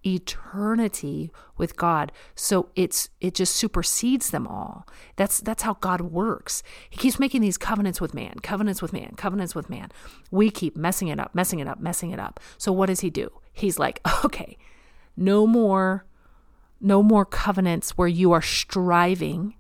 eternity 0.05 1.31
with 1.57 1.75
God. 1.75 2.11
So 2.35 2.69
it's 2.75 3.09
it 3.19 3.35
just 3.35 3.55
supersedes 3.55 4.29
them 4.29 4.47
all. 4.47 4.87
That's 5.15 5.39
that's 5.39 5.63
how 5.63 5.73
God 5.75 6.01
works. 6.01 6.63
He 6.89 6.97
keeps 6.97 7.19
making 7.19 7.41
these 7.41 7.57
covenants 7.57 7.99
with 7.99 8.13
man, 8.13 8.35
covenants 8.41 8.81
with 8.81 8.93
man, 8.93 9.13
covenants 9.17 9.55
with 9.55 9.69
man. 9.69 9.91
We 10.31 10.51
keep 10.51 10.77
messing 10.77 11.09
it 11.09 11.19
up, 11.19 11.35
messing 11.35 11.59
it 11.59 11.67
up, 11.67 11.79
messing 11.79 12.11
it 12.11 12.19
up. 12.19 12.39
So 12.57 12.71
what 12.71 12.85
does 12.85 13.01
he 13.01 13.09
do? 13.09 13.31
He's 13.59 13.79
like, 13.79 14.01
"Okay, 14.25 14.57
no 15.15 15.45
more 15.45 16.05
no 16.81 17.03
more 17.03 17.25
covenants 17.25 17.97
where 17.97 18.07
you 18.07 18.31
are 18.31 18.41
striving 18.41 19.53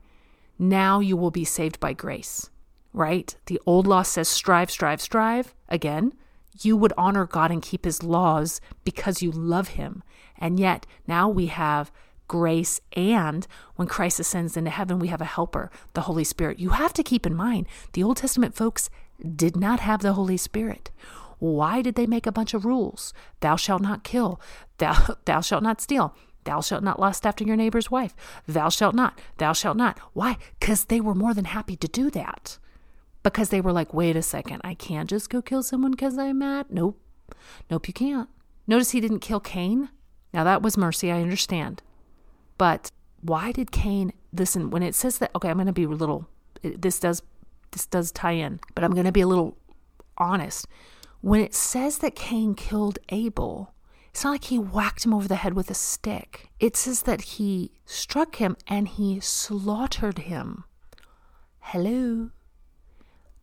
now 0.59 0.99
you 0.99 1.15
will 1.15 1.31
be 1.31 1.45
saved 1.45 1.79
by 1.79 1.93
grace, 1.93 2.49
right? 2.91 3.35
The 3.45 3.61
old 3.65 3.87
law 3.87 4.03
says 4.03 4.27
strive, 4.27 4.69
strive, 4.69 5.01
strive. 5.01 5.55
Again, 5.69 6.13
you 6.61 6.75
would 6.75 6.91
honor 6.97 7.25
God 7.25 7.49
and 7.49 7.61
keep 7.61 7.85
his 7.85 8.03
laws 8.03 8.59
because 8.83 9.21
you 9.21 9.31
love 9.31 9.69
him. 9.69 10.03
And 10.37 10.59
yet 10.59 10.85
now 11.07 11.29
we 11.29 11.47
have 11.47 11.91
grace 12.27 12.81
and 12.93 13.47
when 13.75 13.87
Christ 13.87 14.19
ascends 14.19 14.57
into 14.57 14.69
heaven, 14.69 14.99
we 14.99 15.07
have 15.07 15.21
a 15.21 15.25
helper, 15.25 15.71
the 15.93 16.01
Holy 16.01 16.25
Spirit. 16.25 16.59
You 16.59 16.71
have 16.71 16.93
to 16.93 17.03
keep 17.03 17.25
in 17.25 17.35
mind 17.35 17.67
the 17.93 18.03
Old 18.03 18.17
Testament 18.17 18.53
folks 18.53 18.89
did 19.35 19.55
not 19.55 19.79
have 19.79 20.01
the 20.01 20.13
Holy 20.13 20.37
Spirit. 20.37 20.91
Why 21.39 21.81
did 21.81 21.95
they 21.95 22.05
make 22.05 22.27
a 22.27 22.31
bunch 22.31 22.53
of 22.53 22.65
rules? 22.65 23.13
Thou 23.39 23.55
shalt 23.55 23.81
not 23.81 24.03
kill, 24.03 24.39
thou, 24.77 25.15
thou 25.25 25.41
shalt 25.41 25.63
not 25.63 25.81
steal, 25.81 26.15
Thou 26.45 26.61
shalt 26.61 26.83
not 26.83 26.99
lust 26.99 27.25
after 27.25 27.43
your 27.43 27.55
neighbor's 27.55 27.91
wife. 27.91 28.15
Thou 28.47 28.69
shalt 28.69 28.95
not. 28.95 29.19
Thou 29.37 29.53
shalt 29.53 29.77
not. 29.77 29.99
Why? 30.13 30.37
Because 30.59 30.85
they 30.85 31.01
were 31.01 31.13
more 31.13 31.33
than 31.33 31.45
happy 31.45 31.75
to 31.75 31.87
do 31.87 32.09
that. 32.11 32.57
Because 33.21 33.49
they 33.49 33.61
were 33.61 33.73
like, 33.73 33.93
wait 33.93 34.15
a 34.15 34.21
second, 34.21 34.61
I 34.63 34.73
can't 34.73 35.09
just 35.09 35.29
go 35.29 35.41
kill 35.41 35.61
someone 35.61 35.91
because 35.91 36.17
I'm 36.17 36.39
mad. 36.39 36.67
Nope. 36.69 36.99
Nope, 37.69 37.87
you 37.87 37.93
can't. 37.93 38.29
Notice 38.65 38.91
he 38.91 39.01
didn't 39.01 39.19
kill 39.19 39.39
Cain. 39.39 39.89
Now 40.33 40.43
that 40.43 40.61
was 40.61 40.77
mercy, 40.77 41.11
I 41.11 41.21
understand. 41.21 41.83
But 42.57 42.91
why 43.21 43.51
did 43.51 43.71
Cain 43.71 44.13
listen 44.33 44.69
when 44.69 44.83
it 44.83 44.95
says 44.95 45.17
that 45.17 45.31
okay, 45.35 45.49
I'm 45.49 45.57
going 45.57 45.67
to 45.67 45.73
be 45.73 45.83
a 45.83 45.89
little 45.89 46.27
this 46.61 46.99
does 46.99 47.21
this 47.71 47.85
does 47.85 48.11
tie 48.11 48.31
in, 48.31 48.59
but 48.73 48.83
I'm 48.83 48.93
going 48.93 49.05
to 49.05 49.11
be 49.11 49.21
a 49.21 49.27
little 49.27 49.57
honest. 50.17 50.67
When 51.21 51.41
it 51.41 51.53
says 51.53 51.97
that 51.97 52.15
Cain 52.15 52.55
killed 52.55 52.99
Abel, 53.09 53.73
it's 54.09 54.23
not 54.23 54.31
like 54.31 54.45
he 54.45 54.57
whacked 54.57 55.05
him 55.05 55.13
over 55.13 55.27
the 55.27 55.35
head 55.35 55.53
with 55.53 55.69
a 55.69 55.73
stick. 55.73 56.49
It 56.59 56.77
says 56.77 57.03
that 57.03 57.21
he 57.21 57.71
struck 57.85 58.37
him 58.37 58.55
and 58.67 58.87
he 58.87 59.19
slaughtered 59.19 60.19
him. 60.19 60.63
Hello? 61.59 62.31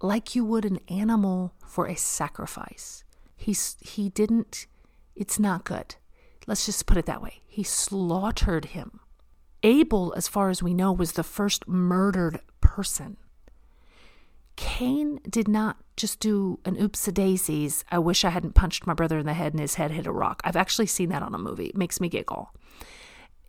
Like 0.00 0.34
you 0.34 0.44
would 0.44 0.64
an 0.64 0.80
animal 0.88 1.54
for 1.66 1.86
a 1.86 1.96
sacrifice. 1.96 3.04
He's, 3.36 3.76
he 3.80 4.08
didn't, 4.08 4.66
it's 5.14 5.38
not 5.38 5.64
good. 5.64 5.96
Let's 6.46 6.66
just 6.66 6.86
put 6.86 6.96
it 6.96 7.06
that 7.06 7.22
way. 7.22 7.42
He 7.46 7.62
slaughtered 7.62 8.66
him. 8.66 9.00
Abel, 9.62 10.14
as 10.16 10.28
far 10.28 10.48
as 10.48 10.62
we 10.62 10.74
know, 10.74 10.92
was 10.92 11.12
the 11.12 11.22
first 11.22 11.68
murdered 11.68 12.40
person. 12.60 13.16
Cain 14.56 15.20
did 15.28 15.48
not 15.48 15.76
just 15.96 16.20
do 16.20 16.58
an 16.64 16.80
oops 16.80 17.06
a 17.08 17.12
daisies. 17.12 17.84
I 17.90 17.98
wish 17.98 18.24
I 18.24 18.30
hadn't 18.30 18.54
punched 18.54 18.86
my 18.86 18.94
brother 18.94 19.18
in 19.18 19.26
the 19.26 19.34
head 19.34 19.52
and 19.52 19.60
his 19.60 19.74
head 19.74 19.90
hit 19.90 20.06
a 20.06 20.12
rock. 20.12 20.40
I've 20.44 20.56
actually 20.56 20.86
seen 20.86 21.10
that 21.10 21.22
on 21.22 21.34
a 21.34 21.38
movie. 21.38 21.66
It 21.66 21.76
makes 21.76 22.00
me 22.00 22.08
giggle. 22.08 22.50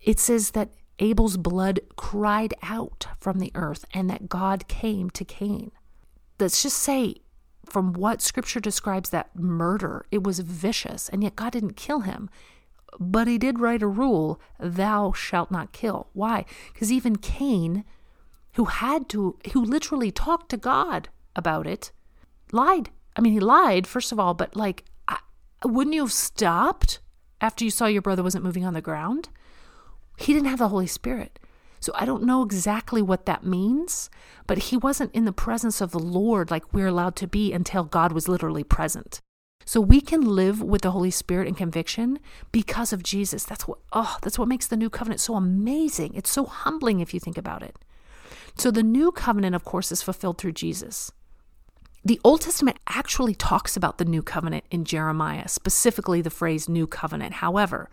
It 0.00 0.20
says 0.20 0.50
that 0.52 0.70
Abel's 0.98 1.36
blood 1.36 1.80
cried 1.96 2.54
out 2.62 3.06
from 3.18 3.38
the 3.38 3.52
earth 3.54 3.84
and 3.94 4.08
that 4.10 4.28
God 4.28 4.68
came 4.68 5.10
to 5.10 5.24
Cain. 5.24 5.70
Let's 6.38 6.62
just 6.62 6.78
say, 6.78 7.16
from 7.66 7.92
what 7.92 8.22
scripture 8.22 8.60
describes 8.60 9.10
that 9.10 9.36
murder, 9.36 10.06
it 10.10 10.22
was 10.22 10.38
vicious, 10.38 11.08
and 11.08 11.22
yet 11.22 11.36
God 11.36 11.52
didn't 11.52 11.76
kill 11.76 12.00
him. 12.00 12.30
But 12.98 13.28
he 13.28 13.38
did 13.38 13.60
write 13.60 13.82
a 13.82 13.86
rule, 13.86 14.40
thou 14.58 15.12
shalt 15.12 15.50
not 15.50 15.72
kill. 15.72 16.08
Why? 16.12 16.44
Because 16.72 16.90
even 16.90 17.16
Cain 17.16 17.84
who 18.54 18.66
had 18.66 19.08
to, 19.10 19.38
who 19.52 19.64
literally 19.64 20.10
talked 20.10 20.50
to 20.50 20.56
God 20.56 21.08
about 21.36 21.66
it, 21.66 21.92
lied. 22.52 22.90
I 23.16 23.20
mean, 23.20 23.32
he 23.32 23.40
lied, 23.40 23.86
first 23.86 24.12
of 24.12 24.18
all, 24.18 24.34
but 24.34 24.56
like, 24.56 24.84
I, 25.06 25.18
wouldn't 25.64 25.94
you 25.94 26.02
have 26.02 26.12
stopped 26.12 27.00
after 27.40 27.64
you 27.64 27.70
saw 27.70 27.86
your 27.86 28.02
brother 28.02 28.22
wasn't 28.22 28.44
moving 28.44 28.64
on 28.64 28.74
the 28.74 28.80
ground? 28.80 29.28
He 30.16 30.32
didn't 30.32 30.48
have 30.48 30.58
the 30.58 30.68
Holy 30.68 30.86
Spirit. 30.86 31.38
So 31.80 31.92
I 31.94 32.04
don't 32.04 32.24
know 32.24 32.42
exactly 32.42 33.02
what 33.02 33.26
that 33.26 33.44
means, 33.44 34.10
but 34.46 34.58
he 34.58 34.76
wasn't 34.76 35.14
in 35.14 35.24
the 35.24 35.32
presence 35.32 35.80
of 35.80 35.92
the 35.92 35.98
Lord 35.98 36.50
like 36.50 36.72
we're 36.72 36.88
allowed 36.88 37.16
to 37.16 37.28
be 37.28 37.52
until 37.52 37.84
God 37.84 38.12
was 38.12 38.28
literally 38.28 38.64
present. 38.64 39.20
So 39.64 39.80
we 39.80 40.00
can 40.00 40.22
live 40.22 40.62
with 40.62 40.82
the 40.82 40.92
Holy 40.92 41.10
Spirit 41.10 41.46
and 41.46 41.56
conviction 41.56 42.18
because 42.52 42.92
of 42.92 43.02
Jesus. 43.02 43.44
That's 43.44 43.68
what 43.68 43.78
oh, 43.92 44.16
that's 44.22 44.38
what 44.38 44.48
makes 44.48 44.66
the 44.66 44.78
new 44.78 44.88
covenant 44.88 45.20
so 45.20 45.34
amazing. 45.34 46.14
It's 46.14 46.30
so 46.30 46.46
humbling 46.46 47.00
if 47.00 47.12
you 47.12 47.20
think 47.20 47.36
about 47.36 47.62
it. 47.62 47.76
So 48.58 48.70
the 48.70 48.82
new 48.82 49.12
covenant, 49.12 49.54
of 49.54 49.64
course, 49.64 49.92
is 49.92 50.02
fulfilled 50.02 50.38
through 50.38 50.52
Jesus. 50.52 51.12
The 52.04 52.20
Old 52.24 52.40
Testament 52.40 52.78
actually 52.88 53.34
talks 53.34 53.76
about 53.76 53.98
the 53.98 54.04
new 54.04 54.22
covenant 54.22 54.64
in 54.70 54.84
Jeremiah, 54.84 55.46
specifically 55.48 56.22
the 56.22 56.30
phrase 56.30 56.68
new 56.68 56.86
covenant. 56.86 57.34
However, 57.34 57.88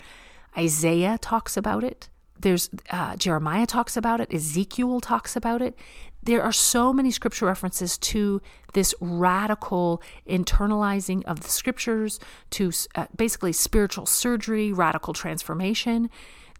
Isaiah 0.57 1.17
talks 1.19 1.57
about 1.57 1.83
it. 1.83 2.09
There's 2.39 2.69
uh, 2.89 3.15
Jeremiah 3.15 3.65
talks 3.65 3.95
about 3.95 4.19
it. 4.21 4.33
Ezekiel 4.33 5.01
talks 5.01 5.35
about 5.35 5.61
it. 5.61 5.77
There 6.23 6.41
are 6.41 6.51
so 6.51 6.91
many 6.91 7.11
scripture 7.11 7.45
references 7.45 7.97
to 7.99 8.41
this 8.73 8.95
radical 8.99 10.01
internalizing 10.27 11.23
of 11.25 11.41
the 11.41 11.49
scriptures, 11.49 12.19
to 12.51 12.71
uh, 12.95 13.05
basically 13.15 13.53
spiritual 13.53 14.05
surgery, 14.05 14.73
radical 14.73 15.13
transformation. 15.13 16.09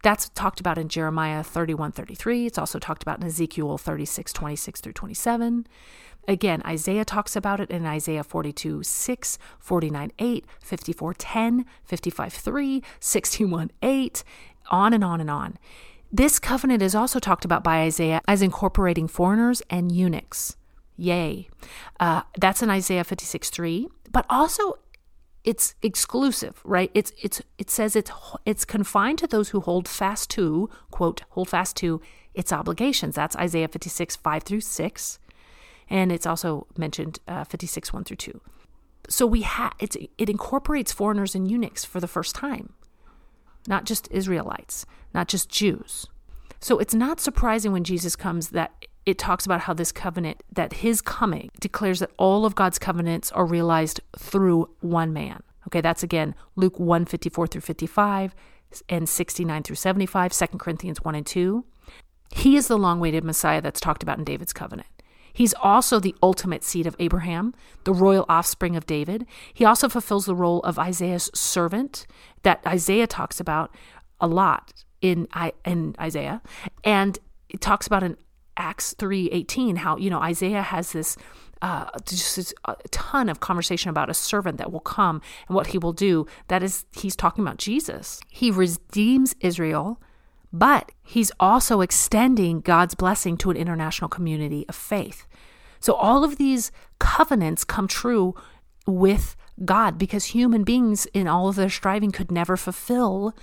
That's 0.02 0.28
talked 0.30 0.60
about 0.60 0.78
in 0.78 0.88
Jeremiah 0.88 1.42
31 1.42 1.92
33. 1.92 2.46
It's 2.46 2.58
also 2.58 2.78
talked 2.78 3.02
about 3.02 3.20
in 3.20 3.26
Ezekiel 3.26 3.78
36 3.78 4.32
26 4.32 4.80
through 4.80 4.92
27. 4.92 5.66
Again, 6.28 6.62
Isaiah 6.66 7.04
talks 7.04 7.36
about 7.36 7.60
it 7.60 7.70
in 7.70 7.86
Isaiah 7.86 8.24
42 8.24 8.82
6, 8.82 9.38
49 9.58 10.12
8, 10.18 10.46
54 10.60 11.14
10, 11.14 11.64
55 11.84 12.32
3, 12.32 12.82
61 13.00 13.70
8, 13.82 14.24
on 14.70 14.92
and 14.92 15.04
on 15.04 15.20
and 15.20 15.30
on. 15.30 15.58
This 16.12 16.38
covenant 16.38 16.82
is 16.82 16.94
also 16.94 17.18
talked 17.18 17.44
about 17.44 17.64
by 17.64 17.82
Isaiah 17.82 18.20
as 18.26 18.42
incorporating 18.42 19.08
foreigners 19.08 19.62
and 19.70 19.92
eunuchs. 19.92 20.56
Yay. 20.96 21.48
Uh, 22.00 22.22
that's 22.38 22.62
in 22.62 22.70
Isaiah 22.70 23.04
56 23.04 23.50
3, 23.50 23.88
but 24.10 24.24
also 24.30 24.78
it's 25.46 25.74
exclusive, 25.82 26.60
right? 26.64 26.90
It's 26.92 27.12
it's 27.22 27.40
it 27.56 27.70
says 27.70 27.96
it's 27.96 28.10
it's 28.44 28.64
confined 28.66 29.18
to 29.20 29.26
those 29.26 29.50
who 29.50 29.60
hold 29.60 29.88
fast 29.88 30.28
to 30.30 30.68
quote 30.90 31.22
hold 31.30 31.48
fast 31.48 31.76
to 31.76 32.02
its 32.34 32.52
obligations. 32.52 33.14
That's 33.14 33.36
Isaiah 33.36 33.68
56 33.68 34.16
5 34.16 34.42
through 34.42 34.60
6 34.60 35.18
and 35.88 36.10
it's 36.10 36.26
also 36.26 36.66
mentioned 36.76 37.20
uh, 37.28 37.44
56 37.44 37.92
1 37.92 38.04
through 38.04 38.16
2 38.16 38.40
so 39.08 39.26
we 39.26 39.42
ha- 39.42 39.74
it's, 39.78 39.96
it 40.18 40.28
incorporates 40.28 40.92
foreigners 40.92 41.34
and 41.34 41.50
eunuchs 41.50 41.84
for 41.84 42.00
the 42.00 42.08
first 42.08 42.34
time 42.34 42.72
not 43.66 43.84
just 43.84 44.08
israelites 44.10 44.86
not 45.14 45.28
just 45.28 45.48
jews 45.48 46.06
so 46.60 46.78
it's 46.78 46.94
not 46.94 47.20
surprising 47.20 47.72
when 47.72 47.84
jesus 47.84 48.16
comes 48.16 48.50
that 48.50 48.86
it 49.06 49.18
talks 49.18 49.46
about 49.46 49.60
how 49.62 49.72
this 49.72 49.92
covenant 49.92 50.42
that 50.52 50.74
his 50.74 51.00
coming 51.00 51.50
declares 51.60 52.00
that 52.00 52.10
all 52.18 52.44
of 52.44 52.54
god's 52.54 52.78
covenants 52.78 53.32
are 53.32 53.46
realized 53.46 54.00
through 54.18 54.68
one 54.80 55.12
man. 55.12 55.42
Okay 55.68 55.80
that's 55.80 56.02
again 56.02 56.34
luke 56.56 56.78
1 56.78 57.06
54 57.06 57.46
through 57.46 57.60
55 57.60 58.34
and 58.88 59.08
69 59.08 59.62
through 59.62 59.76
75 59.76 60.32
2 60.32 60.46
corinthians 60.58 61.02
1 61.02 61.14
and 61.14 61.26
2 61.26 61.64
he 62.34 62.56
is 62.56 62.68
the 62.68 62.76
long-awaited 62.76 63.24
messiah 63.24 63.62
that's 63.62 63.80
talked 63.80 64.02
about 64.02 64.18
in 64.18 64.24
david's 64.24 64.52
covenant. 64.52 64.88
He's 65.36 65.52
also 65.52 66.00
the 66.00 66.14
ultimate 66.22 66.64
seed 66.64 66.86
of 66.86 66.96
Abraham, 66.98 67.52
the 67.84 67.92
royal 67.92 68.24
offspring 68.26 68.74
of 68.74 68.86
David. 68.86 69.26
He 69.52 69.66
also 69.66 69.86
fulfills 69.86 70.24
the 70.24 70.34
role 70.34 70.60
of 70.60 70.78
Isaiah's 70.78 71.30
servant 71.34 72.06
that 72.42 72.62
Isaiah 72.66 73.06
talks 73.06 73.38
about 73.38 73.74
a 74.18 74.26
lot 74.26 74.72
in 75.02 75.28
in 75.66 75.94
Isaiah, 76.00 76.40
and 76.84 77.18
it 77.50 77.60
talks 77.60 77.86
about 77.86 78.02
in 78.02 78.16
Acts 78.56 78.94
three 78.94 79.28
eighteen 79.30 79.76
how 79.76 79.96
you 79.96 80.10
know 80.10 80.20
Isaiah 80.20 80.62
has 80.62 80.92
this. 80.92 81.16
Uh, 81.62 81.86
just 82.04 82.52
a 82.66 82.76
ton 82.90 83.30
of 83.30 83.40
conversation 83.40 83.88
about 83.88 84.10
a 84.10 84.14
servant 84.14 84.58
that 84.58 84.70
will 84.70 84.78
come 84.78 85.22
and 85.48 85.56
what 85.56 85.68
he 85.68 85.78
will 85.78 85.94
do. 85.94 86.26
That 86.48 86.62
is, 86.62 86.84
he's 86.94 87.16
talking 87.16 87.42
about 87.42 87.56
Jesus. 87.56 88.20
He 88.28 88.50
redeems 88.50 89.34
Israel 89.40 89.98
but 90.52 90.92
he's 91.02 91.32
also 91.38 91.80
extending 91.80 92.60
God's 92.60 92.94
blessing 92.94 93.36
to 93.38 93.50
an 93.50 93.56
international 93.56 94.08
community 94.08 94.64
of 94.68 94.74
faith. 94.74 95.26
So 95.80 95.92
all 95.94 96.24
of 96.24 96.38
these 96.38 96.72
covenants 96.98 97.64
come 97.64 97.86
true 97.86 98.34
with 98.86 99.36
God 99.64 99.98
because 99.98 100.26
human 100.26 100.64
beings, 100.64 101.06
in 101.12 101.28
all 101.28 101.48
of 101.48 101.56
their 101.56 101.68
striving, 101.68 102.10
could 102.10 102.30
never 102.30 102.56
fulfill 102.56 103.34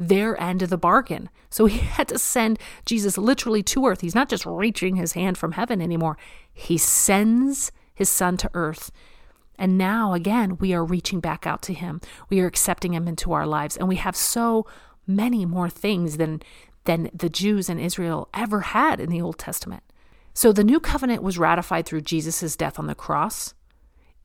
their 0.00 0.40
end 0.42 0.62
of 0.62 0.70
the 0.70 0.78
bargain. 0.78 1.28
So 1.50 1.66
he 1.66 1.78
had 1.96 2.08
to 2.08 2.18
send 2.18 2.58
Jesus 2.86 3.18
literally 3.18 3.62
to 3.64 3.86
earth. 3.86 4.00
He's 4.00 4.14
not 4.14 4.30
just 4.30 4.46
reaching 4.46 4.96
his 4.96 5.12
hand 5.12 5.38
from 5.38 5.52
heaven 5.52 5.80
anymore, 5.80 6.16
he 6.52 6.78
sends 6.78 7.70
his 7.94 8.08
son 8.08 8.36
to 8.38 8.50
earth. 8.54 8.90
And 9.58 9.76
now, 9.76 10.14
again, 10.14 10.56
we 10.56 10.72
are 10.72 10.82
reaching 10.82 11.20
back 11.20 11.46
out 11.46 11.60
to 11.62 11.74
him. 11.74 12.00
We 12.30 12.40
are 12.40 12.46
accepting 12.46 12.94
him 12.94 13.06
into 13.06 13.34
our 13.34 13.46
lives. 13.46 13.76
And 13.76 13.86
we 13.88 13.96
have 13.96 14.16
so 14.16 14.66
many 15.06 15.44
more 15.44 15.68
things 15.68 16.16
than 16.16 16.42
than 16.84 17.10
the 17.12 17.28
Jews 17.28 17.68
in 17.68 17.78
Israel 17.78 18.30
ever 18.32 18.60
had 18.60 19.00
in 19.00 19.10
the 19.10 19.20
Old 19.20 19.38
Testament. 19.38 19.82
So 20.32 20.50
the 20.50 20.64
new 20.64 20.80
covenant 20.80 21.22
was 21.22 21.36
ratified 21.36 21.84
through 21.84 22.00
Jesus' 22.00 22.56
death 22.56 22.78
on 22.78 22.86
the 22.86 22.94
cross. 22.94 23.52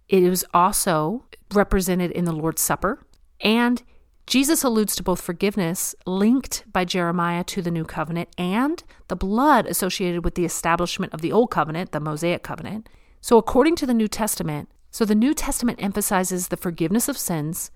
It 0.07 0.21
was 0.21 0.45
also 0.53 1.25
represented 1.53 2.11
in 2.11 2.23
the 2.23 2.31
Lord's 2.31 2.61
Supper. 2.61 3.01
And 3.41 3.83
Jesus 4.27 4.63
alludes 4.63 4.95
to 4.95 5.03
both 5.03 5.21
forgiveness 5.21 5.93
linked 6.05 6.63
by 6.71 6.83
Jeremiah 6.83 7.43
to 7.45 7.61
the 7.61 7.69
new 7.69 7.85
covenant 7.85 8.29
and 8.37 8.83
the 9.07 9.15
blood 9.15 9.67
associated 9.67 10.23
with 10.23 10.35
the 10.35 10.45
establishment 10.45 11.13
of 11.13 11.21
the 11.21 11.31
old 11.31 11.51
covenant, 11.51 11.91
the 11.91 11.99
Mosaic 11.99 12.41
covenant. 12.41 12.89
So, 13.21 13.37
according 13.37 13.75
to 13.77 13.85
the 13.85 13.93
New 13.93 14.07
Testament, 14.07 14.69
so 14.89 15.05
the 15.05 15.13
New 15.13 15.33
Testament 15.33 15.79
emphasizes 15.81 16.47
the 16.47 16.57
forgiveness 16.57 17.07
of 17.07 17.17
sins 17.17 17.69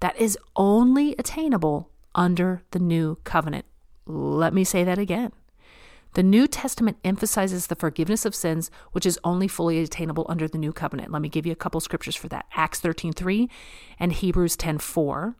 that 0.00 0.16
is 0.16 0.38
only 0.54 1.16
attainable 1.18 1.90
under 2.14 2.62
the 2.70 2.78
new 2.78 3.16
covenant. 3.24 3.64
Let 4.06 4.54
me 4.54 4.64
say 4.64 4.84
that 4.84 4.98
again. 4.98 5.32
The 6.14 6.22
New 6.22 6.46
Testament 6.46 6.98
emphasizes 7.04 7.66
the 7.66 7.76
forgiveness 7.76 8.24
of 8.24 8.34
sins, 8.34 8.70
which 8.92 9.04
is 9.04 9.18
only 9.24 9.48
fully 9.48 9.78
attainable 9.78 10.26
under 10.28 10.48
the 10.48 10.58
new 10.58 10.72
covenant. 10.72 11.12
Let 11.12 11.22
me 11.22 11.28
give 11.28 11.44
you 11.44 11.52
a 11.52 11.56
couple 11.56 11.80
scriptures 11.80 12.16
for 12.16 12.28
that. 12.28 12.46
Acts 12.54 12.80
13:3 12.80 13.48
and 13.98 14.12
Hebrews 14.12 14.56
10:4. 14.56 15.34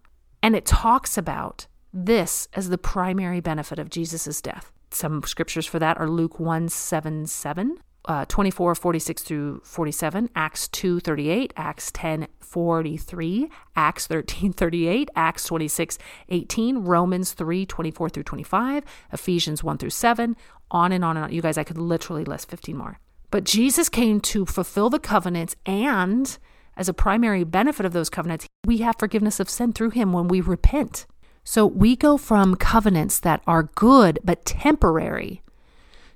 And 0.49 0.57
it 0.57 0.65
talks 0.65 1.19
about 1.19 1.67
this 1.93 2.49
as 2.55 2.71
the 2.71 2.79
primary 2.79 3.39
benefit 3.39 3.79
of 3.79 3.91
Jesus' 3.91 4.41
death. 4.41 4.73
Some 4.91 5.23
scriptures 5.25 5.67
for 5.67 5.79
that 5.79 5.99
are 5.99 6.09
Luke 6.09 6.41
1 6.41 6.71
7 6.71 7.27
7, 7.27 7.77
uh, 8.07 8.25
24 8.25 8.75
46 8.75 9.23
through 9.23 9.61
47 9.63 10.31
acts 10.35 10.67
2 10.69 11.01
38 11.01 11.53
acts 11.55 11.91
10 11.93 12.29
43 12.41 13.51
acts 13.77 14.07
13 14.07 14.53
38 14.55 15.11
acts 15.15 15.45
26 15.45 15.99
18 16.31 16.79
romans 16.79 17.35
3 17.35 17.67
24 17.67 18.09
through 18.09 18.23
25 18.23 18.85
ephesians 19.13 19.63
1 19.63 19.77
through 19.77 19.91
7 19.91 20.35
on 20.71 20.93
and 20.93 21.05
on 21.05 21.19
and 21.19 21.25
on 21.27 21.31
you 21.31 21.43
guys 21.43 21.59
i 21.59 21.65
could 21.65 21.77
literally 21.77 22.25
list 22.25 22.49
15 22.49 22.75
more 22.75 22.99
but 23.31 23.45
jesus 23.45 23.91
came 23.91 24.19
to 24.19 24.47
fulfill 24.47 24.89
the 24.89 24.99
covenants 24.99 25.55
and 25.67 26.39
as 26.79 26.88
a 26.88 26.95
primary 26.95 27.45
benefit 27.45 27.85
of 27.85 27.93
those 27.93 28.09
covenants 28.09 28.47
we 28.64 28.79
have 28.79 28.97
forgiveness 28.99 29.38
of 29.38 29.51
sin 29.51 29.75
through 29.75 29.91
him 29.91 30.12
when 30.12 30.29
we 30.29 30.41
repent 30.41 31.05
so 31.45 31.64
we 31.64 31.97
go 31.97 32.19
from 32.19 32.57
covenants 32.57 33.19
that 33.21 33.43
are 33.47 33.71
good 33.75 34.19
but 34.23 34.45
temporary 34.45 35.41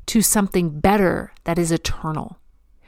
to 0.04 0.20
something 0.20 0.78
better 0.78 1.32
that 1.44 1.58
is 1.58 1.72
eternal. 1.72 2.38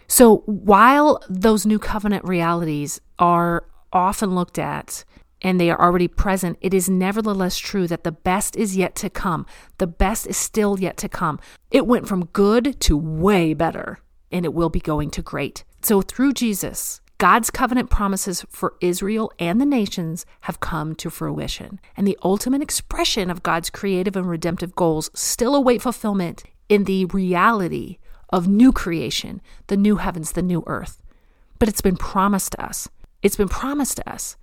So 0.08 0.38
while 0.44 1.22
those 1.28 1.64
new 1.64 1.78
covenant 1.78 2.22
realities 2.24 3.00
are 3.18 3.64
often 3.94 4.34
looked 4.34 4.58
at 4.58 5.04
and 5.40 5.58
they 5.58 5.70
are 5.70 5.80
already 5.80 6.06
present, 6.06 6.58
it 6.60 6.74
is 6.74 6.86
nevertheless 6.86 7.56
true 7.56 7.86
that 7.86 8.04
the 8.04 8.12
best 8.12 8.56
is 8.56 8.76
yet 8.76 8.94
to 8.96 9.08
come. 9.08 9.46
The 9.78 9.86
best 9.86 10.26
is 10.26 10.36
still 10.36 10.78
yet 10.78 10.98
to 10.98 11.08
come. 11.08 11.40
It 11.70 11.86
went 11.86 12.06
from 12.06 12.26
good 12.26 12.78
to 12.80 12.96
way 12.96 13.54
better, 13.54 14.00
and 14.30 14.44
it 14.44 14.52
will 14.52 14.70
be 14.70 14.80
going 14.80 15.10
to 15.12 15.22
great. 15.22 15.64
So 15.82 16.02
through 16.02 16.34
Jesus, 16.34 17.00
God's 17.24 17.50
covenant 17.50 17.88
promises 17.88 18.44
for 18.50 18.74
Israel 18.82 19.32
and 19.38 19.58
the 19.58 19.64
nations 19.64 20.26
have 20.42 20.60
come 20.60 20.94
to 20.96 21.08
fruition, 21.08 21.80
and 21.96 22.06
the 22.06 22.18
ultimate 22.22 22.60
expression 22.60 23.30
of 23.30 23.42
God's 23.42 23.70
creative 23.70 24.14
and 24.14 24.28
redemptive 24.28 24.74
goals 24.74 25.10
still 25.14 25.54
await 25.54 25.80
fulfillment 25.80 26.44
in 26.68 26.84
the 26.84 27.06
reality 27.06 27.96
of 28.28 28.46
new 28.46 28.72
creation, 28.72 29.40
the 29.68 29.76
new 29.78 29.96
heavens, 29.96 30.32
the 30.32 30.42
new 30.42 30.64
earth. 30.66 31.00
But 31.58 31.70
it's 31.70 31.80
been 31.80 31.96
promised 31.96 32.52
to 32.52 32.62
us. 32.62 32.90
It's 33.22 33.36
been 33.36 33.48
promised 33.48 33.96
to 33.96 34.12
us. 34.12 34.36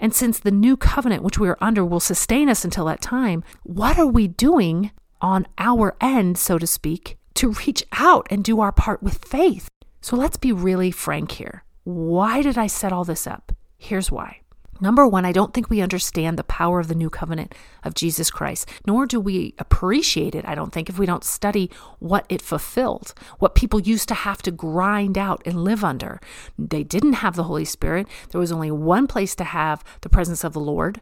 And 0.00 0.14
since 0.14 0.38
the 0.38 0.50
new 0.50 0.78
covenant 0.78 1.22
which 1.22 1.38
we 1.38 1.50
are 1.50 1.58
under 1.60 1.84
will 1.84 2.00
sustain 2.00 2.48
us 2.48 2.64
until 2.64 2.86
that 2.86 3.02
time, 3.02 3.44
what 3.62 3.98
are 3.98 4.06
we 4.06 4.26
doing 4.26 4.90
on 5.20 5.46
our 5.58 5.96
end, 6.00 6.38
so 6.38 6.56
to 6.56 6.66
speak, 6.66 7.18
to 7.34 7.52
reach 7.66 7.84
out 7.92 8.26
and 8.30 8.42
do 8.42 8.58
our 8.62 8.72
part 8.72 9.02
with 9.02 9.22
faith? 9.22 9.68
So 10.00 10.16
let's 10.16 10.38
be 10.38 10.50
really 10.50 10.90
frank 10.90 11.32
here. 11.32 11.64
Why 11.84 12.42
did 12.42 12.56
I 12.56 12.68
set 12.68 12.92
all 12.92 13.04
this 13.04 13.26
up? 13.26 13.52
Here's 13.76 14.10
why. 14.10 14.38
Number 14.80 15.06
one, 15.06 15.24
I 15.24 15.30
don't 15.30 15.54
think 15.54 15.70
we 15.70 15.80
understand 15.80 16.36
the 16.36 16.44
power 16.44 16.80
of 16.80 16.88
the 16.88 16.96
new 16.96 17.08
covenant 17.08 17.54
of 17.84 17.94
Jesus 17.94 18.32
Christ, 18.32 18.68
nor 18.84 19.06
do 19.06 19.20
we 19.20 19.54
appreciate 19.58 20.34
it, 20.34 20.44
I 20.46 20.56
don't 20.56 20.72
think, 20.72 20.88
if 20.88 20.98
we 20.98 21.06
don't 21.06 21.22
study 21.22 21.70
what 22.00 22.26
it 22.28 22.42
fulfilled, 22.42 23.14
what 23.38 23.54
people 23.54 23.80
used 23.80 24.08
to 24.08 24.14
have 24.14 24.42
to 24.42 24.50
grind 24.50 25.16
out 25.16 25.40
and 25.46 25.62
live 25.62 25.84
under. 25.84 26.20
They 26.58 26.82
didn't 26.82 27.12
have 27.14 27.36
the 27.36 27.44
Holy 27.44 27.64
Spirit. 27.64 28.08
There 28.30 28.40
was 28.40 28.50
only 28.50 28.72
one 28.72 29.06
place 29.06 29.36
to 29.36 29.44
have 29.44 29.84
the 30.00 30.08
presence 30.08 30.42
of 30.42 30.52
the 30.52 30.60
Lord, 30.60 31.00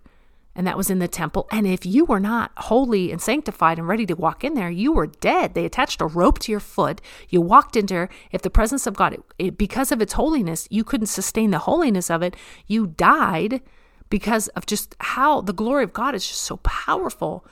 and 0.55 0.67
that 0.67 0.77
was 0.77 0.91
in 0.91 0.99
the 0.99 1.09
temple. 1.09 1.47
And 1.53 1.67
if 1.67 1.87
you 1.87 2.05
were 2.05 2.21
not 2.21 2.53
holy 2.57 3.13
and 3.13 3.21
sanctified 3.21 3.79
and 3.79 3.87
ready 3.87 4.05
to 4.07 4.15
walk 4.15 4.43
in 4.43 4.55
there, 4.55 4.71
you 4.71 4.93
were 4.93 5.07
dead. 5.07 5.55
They 5.55 5.65
attached 5.65 6.01
a 6.01 6.07
rope 6.07 6.39
to 6.41 6.53
your 6.53 6.61
foot. 6.61 7.01
You 7.29 7.41
walked 7.41 7.77
in 7.77 7.87
there. 7.87 8.09
If 8.33 8.43
the 8.43 8.51
presence 8.51 8.87
of 8.87 8.97
God, 8.97 9.17
it, 9.39 9.57
because 9.57 9.93
of 9.93 10.03
its 10.03 10.15
holiness, 10.15 10.67
you 10.71 10.85
couldn't 10.85 11.07
sustain 11.07 11.51
the 11.51 11.61
holiness 11.61 12.11
of 12.11 12.23
it, 12.23 12.37
you 12.67 12.89
died 12.89 13.63
because 14.11 14.49
of 14.49 14.67
just 14.67 14.97
how 14.99 15.41
the 15.41 15.53
glory 15.53 15.85
of 15.85 15.93
God 15.93 16.15
is 16.15 16.27
just 16.27 16.43
so 16.43 16.57
powerful. 16.59 17.47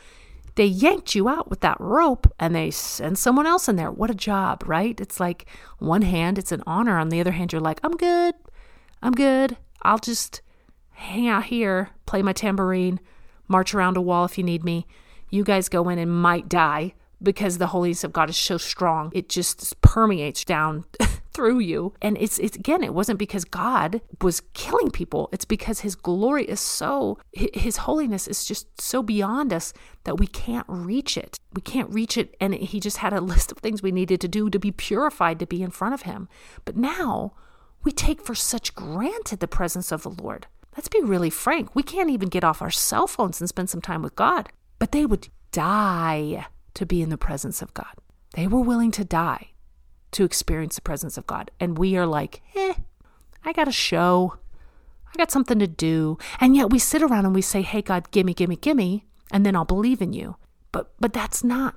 They 0.57 0.67
yanked 0.67 1.15
you 1.15 1.29
out 1.29 1.49
with 1.49 1.61
that 1.61 1.81
rope 1.81 2.27
and 2.41 2.53
they 2.53 2.73
sent 2.73 3.17
someone 3.17 3.47
else 3.47 3.69
in 3.69 3.77
there. 3.77 3.93
What 3.93 4.11
a 4.11 4.15
job, 4.15 4.65
right? 4.67 5.01
It's 5.01 5.21
like 5.21 5.47
one 5.79 6.03
hand, 6.03 6.37
it's 6.37 6.51
an 6.51 6.65
honor. 6.67 6.99
On 6.99 7.11
the 7.11 7.21
other 7.21 7.31
hand, 7.31 7.53
you're 7.53 7.61
like, 7.61 7.79
I'm 7.85 7.97
good. 7.97 8.35
I'm 9.01 9.13
good. 9.13 9.57
I'll 9.83 10.01
just 10.01 10.43
hang 10.99 11.29
out 11.29 11.45
here, 11.45 11.91
play 12.07 12.23
my 12.23 12.33
tambourine, 12.33 12.99
march 13.47 13.73
around 13.73 13.97
a 13.97 14.01
wall 14.01 14.25
if 14.25 14.37
you 14.37 14.45
need 14.45 14.65
me. 14.65 14.87
You 15.31 15.45
guys 15.45 15.69
go 15.69 15.89
in 15.89 15.99
and 15.99 16.11
might 16.11 16.49
die 16.49 16.95
because 17.23 17.59
the 17.59 17.69
holiness 17.69 18.03
of 18.03 18.13
God 18.13 18.29
is 18.29 18.37
so 18.37 18.59
strong. 18.59 19.13
It 19.15 19.29
just 19.29 19.81
permeates 19.81 20.45
down 20.45 20.85
through 21.33 21.61
you. 21.61 21.95
And 22.03 22.19
it's, 22.19 22.39
it's 22.41 22.57
again, 22.57 22.83
it 22.83 22.95
wasn't 22.95 23.21
because 23.21 23.45
God 23.45 24.01
was 24.21 24.43
killing 24.55 24.91
people. 24.91 25.29
It's 25.33 25.45
because 25.45 25.81
his 25.81 25.95
glory 25.95 26.45
is 26.45 26.59
so, 26.59 27.19
his 27.33 27.79
holiness 27.79 28.27
is 28.27 28.45
just 28.45 28.81
so 28.81 29.01
beyond 29.03 29.53
us 29.53 29.73
that 30.03 30.19
we 30.19 30.27
can't 30.27 30.67
reach 30.69 31.17
it. 31.17 31.39
We 31.55 31.63
can't 31.63 31.91
reach 31.91 32.17
it. 32.19 32.37
And 32.41 32.55
he 32.55 32.81
just 32.81 32.99
had 32.99 33.13
a 33.13 33.21
list 33.33 33.53
of 33.53 33.59
things 33.59 33.83
we 33.83 33.93
needed 33.93 34.21
to 34.23 34.29
do 34.29 34.51
to 34.51 34.59
be 34.59 34.73
purified 34.73 35.39
to 35.39 35.47
be 35.47 35.63
in 35.63 35.71
front 35.71 35.95
of 35.95 36.03
him. 36.03 36.29
But 36.65 36.77
now 36.77 37.35
we 37.85 37.93
take 37.93 38.21
for 38.21 38.35
such 38.35 38.75
granted 38.75 39.39
the 39.39 39.47
presence 39.47 39.93
of 39.93 40.03
the 40.03 40.11
Lord. 40.11 40.49
Let's 40.79 40.87
be 40.87 41.01
really 41.03 41.29
frank. 41.29 41.75
We 41.75 41.83
can't 41.83 42.09
even 42.09 42.29
get 42.29 42.45
off 42.45 42.63
our 42.63 42.71
cell 42.71 43.09
phones 43.09 43.41
and 43.41 43.49
spend 43.49 43.69
some 43.69 43.81
time 43.81 44.01
with 44.01 44.15
God. 44.15 44.51
But 44.79 44.93
they 44.93 45.05
would 45.05 45.27
die 45.51 46.47
to 46.75 46.87
be 46.87 47.03
in 47.03 47.09
the 47.09 47.19
presence 47.19 47.61
of 47.61 47.75
God. 47.75 47.93
They 48.35 48.47
were 48.47 48.61
willing 48.61 48.93
to 48.93 49.05
die 49.05 49.49
to 50.13 50.23
experience 50.23 50.77
the 50.77 50.83
presence 50.83 51.19
of 51.19 51.27
God. 51.27 51.51
And 51.59 51.77
we 51.77 51.97
are 51.97 52.07
like, 52.07 52.43
eh, 52.55 52.75
I 53.45 53.53
got 53.53 53.67
a 53.67 53.73
show. 53.73 54.37
I 55.13 55.17
got 55.17 55.33
something 55.33 55.59
to 55.59 55.67
do. 55.67 56.17
And 56.41 56.55
yet 56.55 56.71
we 56.71 56.79
sit 56.79 57.03
around 57.03 57.27
and 57.27 57.35
we 57.35 57.43
say, 57.43 57.63
hey, 57.63 57.83
God, 57.83 58.13
gimme, 58.13 58.33
gimme, 58.33 58.55
gimme, 58.55 59.05
and 59.33 59.45
then 59.45 59.57
I'll 59.57 59.65
believe 59.65 60.01
in 60.01 60.13
you. 60.13 60.37
But, 60.71 60.93
but 61.01 61.13
that's 61.13 61.43
not 61.43 61.75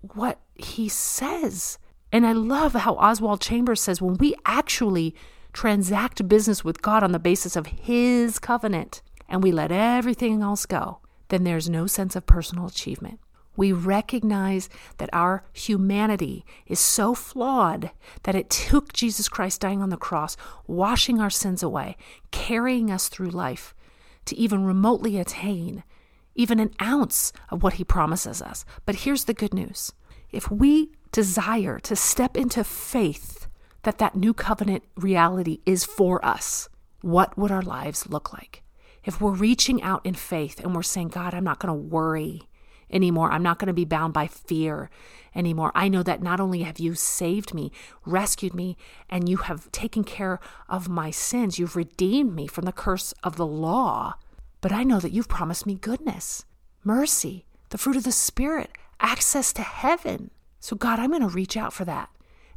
what 0.00 0.40
he 0.56 0.90
says. 0.90 1.78
And 2.12 2.26
I 2.26 2.32
love 2.32 2.74
how 2.74 2.96
Oswald 2.96 3.40
Chambers 3.40 3.80
says 3.80 4.02
when 4.02 4.18
we 4.18 4.34
actually 4.44 5.14
transact 5.52 6.26
business 6.28 6.64
with 6.64 6.82
God 6.82 7.02
on 7.02 7.12
the 7.12 7.18
basis 7.18 7.56
of 7.56 7.66
his 7.66 8.38
covenant 8.38 9.02
and 9.28 9.42
we 9.42 9.52
let 9.52 9.72
everything 9.72 10.42
else 10.42 10.66
go, 10.66 10.98
then 11.28 11.44
there's 11.44 11.68
no 11.68 11.86
sense 11.86 12.16
of 12.16 12.26
personal 12.26 12.66
achievement. 12.66 13.18
We 13.54 13.72
recognize 13.72 14.68
that 14.96 15.10
our 15.12 15.44
humanity 15.52 16.44
is 16.66 16.80
so 16.80 17.14
flawed 17.14 17.90
that 18.22 18.34
it 18.34 18.48
took 18.48 18.92
Jesus 18.92 19.28
Christ 19.28 19.60
dying 19.60 19.82
on 19.82 19.90
the 19.90 19.96
cross, 19.96 20.36
washing 20.66 21.20
our 21.20 21.30
sins 21.30 21.62
away, 21.62 21.96
carrying 22.30 22.90
us 22.90 23.08
through 23.08 23.30
life 23.30 23.74
to 24.24 24.36
even 24.36 24.64
remotely 24.64 25.18
attain 25.18 25.84
even 26.34 26.58
an 26.58 26.72
ounce 26.80 27.32
of 27.50 27.62
what 27.62 27.74
he 27.74 27.84
promises 27.84 28.40
us. 28.40 28.64
But 28.86 28.96
here's 28.96 29.24
the 29.24 29.34
good 29.34 29.54
news 29.54 29.92
if 30.30 30.50
we 30.50 30.92
desire 31.10 31.78
to 31.80 31.94
step 31.94 32.36
into 32.36 32.64
faith 32.64 33.41
that 33.82 33.98
that 33.98 34.16
new 34.16 34.32
covenant 34.32 34.84
reality 34.96 35.60
is 35.66 35.84
for 35.84 36.24
us, 36.24 36.68
what 37.00 37.36
would 37.36 37.50
our 37.50 37.62
lives 37.62 38.08
look 38.08 38.32
like? 38.32 38.62
If 39.04 39.20
we're 39.20 39.32
reaching 39.32 39.82
out 39.82 40.04
in 40.04 40.14
faith 40.14 40.60
and 40.60 40.74
we're 40.74 40.82
saying, 40.82 41.08
God, 41.08 41.34
I'm 41.34 41.44
not 41.44 41.58
going 41.58 41.74
to 41.74 41.88
worry 41.88 42.42
anymore. 42.90 43.32
I'm 43.32 43.42
not 43.42 43.58
going 43.58 43.68
to 43.68 43.72
be 43.72 43.84
bound 43.84 44.12
by 44.12 44.26
fear 44.26 44.90
anymore. 45.34 45.72
I 45.74 45.88
know 45.88 46.02
that 46.02 46.22
not 46.22 46.40
only 46.40 46.62
have 46.62 46.78
you 46.78 46.94
saved 46.94 47.54
me, 47.54 47.72
rescued 48.04 48.54
me, 48.54 48.76
and 49.08 49.28
you 49.28 49.38
have 49.38 49.72
taken 49.72 50.04
care 50.04 50.38
of 50.68 50.88
my 50.88 51.10
sins, 51.10 51.58
you've 51.58 51.76
redeemed 51.76 52.34
me 52.34 52.46
from 52.46 52.64
the 52.64 52.72
curse 52.72 53.12
of 53.24 53.36
the 53.36 53.46
law, 53.46 54.14
but 54.60 54.72
I 54.72 54.84
know 54.84 55.00
that 55.00 55.12
you've 55.12 55.28
promised 55.28 55.66
me 55.66 55.74
goodness, 55.74 56.44
mercy, 56.84 57.46
the 57.70 57.78
fruit 57.78 57.96
of 57.96 58.04
the 58.04 58.12
Spirit, 58.12 58.70
access 59.00 59.52
to 59.54 59.62
heaven. 59.62 60.30
So, 60.60 60.76
God, 60.76 61.00
I'm 61.00 61.10
going 61.10 61.22
to 61.22 61.28
reach 61.28 61.56
out 61.56 61.72
for 61.72 61.84
that. 61.86 62.10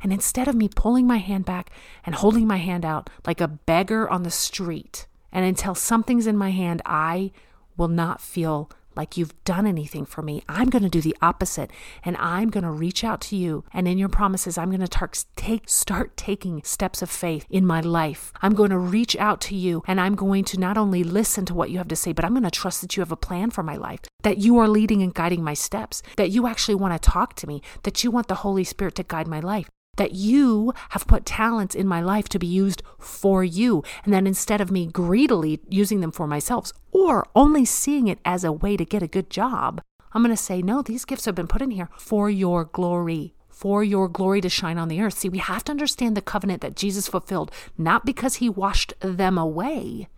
And 0.06 0.14
instead 0.14 0.48
of 0.48 0.54
me 0.54 0.70
pulling 0.70 1.08
my 1.08 1.18
hand 1.18 1.46
back 1.46 1.72
and 2.06 2.14
holding 2.14 2.46
my 2.46 2.58
hand 2.58 2.86
out 2.86 3.10
like 3.26 3.42
a 3.42 3.48
beggar 3.48 4.08
on 4.08 4.22
the 4.22 4.30
street, 4.30 5.08
and 5.32 5.44
until 5.44 5.74
something's 5.74 6.28
in 6.28 6.38
my 6.38 6.52
hand, 6.52 6.84
I 6.86 7.32
will 7.76 7.88
not 7.88 8.22
feel 8.22 8.70
like 8.96 9.18
you've 9.18 9.34
done 9.46 9.66
anything 9.66 10.06
for 10.06 10.22
me. 10.22 10.44
I'm 10.48 10.70
going 10.70 10.84
to 10.84 10.90
do 10.90 11.02
the 11.02 11.18
opposite 11.24 11.72
and 12.04 12.16
I'm 12.18 12.52
going 12.52 12.66
to 12.66 12.70
reach 12.70 13.04
out 13.04 13.20
to 13.22 13.36
you. 13.36 13.64
And 13.74 13.88
in 13.88 13.98
your 13.98 14.08
promises, 14.08 14.60
I'm 14.60 14.70
going 14.70 14.88
to 14.88 15.26
take, 15.36 15.68
start 15.68 16.16
taking 16.16 16.62
steps 16.62 17.02
of 17.02 17.10
faith 17.10 17.48
in 17.50 17.66
my 17.66 17.82
life. 17.82 18.32
I'm 18.44 18.54
going 18.54 18.70
to 18.70 18.78
reach 18.78 19.16
out 19.16 19.42
to 19.42 19.56
you 19.56 19.84
and 19.88 20.00
I'm 20.00 20.14
going 20.14 20.44
to 20.44 20.60
not 20.60 20.78
only 20.78 21.04
listen 21.04 21.48
to 21.48 21.56
what 21.56 21.72
you 21.72 21.80
have 21.80 21.88
to 21.88 21.96
say, 21.96 22.14
but 22.14 22.24
I'm 22.24 22.34
going 22.34 22.44
to 22.44 22.52
trust 22.52 22.82
that 22.82 22.96
you 22.96 23.02
have 23.02 23.12
a 23.12 23.18
plan 23.18 23.50
for 23.50 23.64
my 23.64 23.76
life, 23.76 24.02
that 24.22 24.38
you 24.38 24.60
are 24.60 24.68
leading 24.68 25.02
and 25.02 25.16
guiding 25.16 25.44
my 25.44 25.56
steps, 25.56 26.04
that 26.18 26.30
you 26.30 26.46
actually 26.46 26.76
want 26.76 26.94
to 26.94 27.10
talk 27.10 27.34
to 27.38 27.48
me, 27.48 27.64
that 27.82 28.04
you 28.04 28.12
want 28.12 28.28
the 28.28 28.36
Holy 28.36 28.64
Spirit 28.64 28.94
to 28.96 29.04
guide 29.04 29.28
my 29.28 29.40
life 29.40 29.68
that 29.96 30.14
you 30.14 30.74
have 30.90 31.08
put 31.08 31.26
talents 31.26 31.76
in 31.76 31.88
my 31.88 32.02
life 32.02 32.30
to 32.30 32.40
be 32.40 32.48
used 32.48 32.84
for 33.00 33.44
you. 33.44 33.84
And 34.04 34.14
that 34.14 34.28
instead 34.28 34.62
of 34.62 34.72
me 34.72 34.88
greedily 34.88 35.60
using 35.70 36.02
them 36.02 36.12
for 36.12 36.28
myself 36.28 36.72
or 36.92 37.28
only 37.36 37.66
seeing 37.66 38.08
it 38.08 38.20
as 38.26 38.44
a 38.44 38.52
way 38.52 38.78
to 38.78 38.86
get 38.86 39.04
a 39.04 39.08
good 39.08 39.30
job, 39.30 39.82
I'm 40.14 40.24
going 40.24 40.36
to 40.36 40.42
say, 40.42 40.62
no, 40.62 40.82
these 40.82 41.06
gifts 41.06 41.26
have 41.26 41.36
been 41.36 41.48
put 41.48 41.62
in 41.62 41.72
here 41.72 41.90
for 41.98 42.30
your 42.30 42.66
glory. 42.66 43.34
For 43.50 43.86
your 43.86 44.10
glory 44.10 44.42
to 44.42 44.50
shine 44.50 44.78
on 44.78 44.90
the 44.90 45.02
earth. 45.02 45.20
See, 45.20 45.30
we 45.30 45.38
have 45.38 45.64
to 45.66 45.72
understand 45.72 46.18
the 46.18 46.22
covenant 46.22 46.62
that 46.62 46.76
Jesus 46.76 47.08
fulfilled, 47.08 47.52
not 47.78 48.06
because 48.06 48.36
he 48.36 48.50
washed 48.50 48.94
them 49.00 49.38
away, 49.38 50.10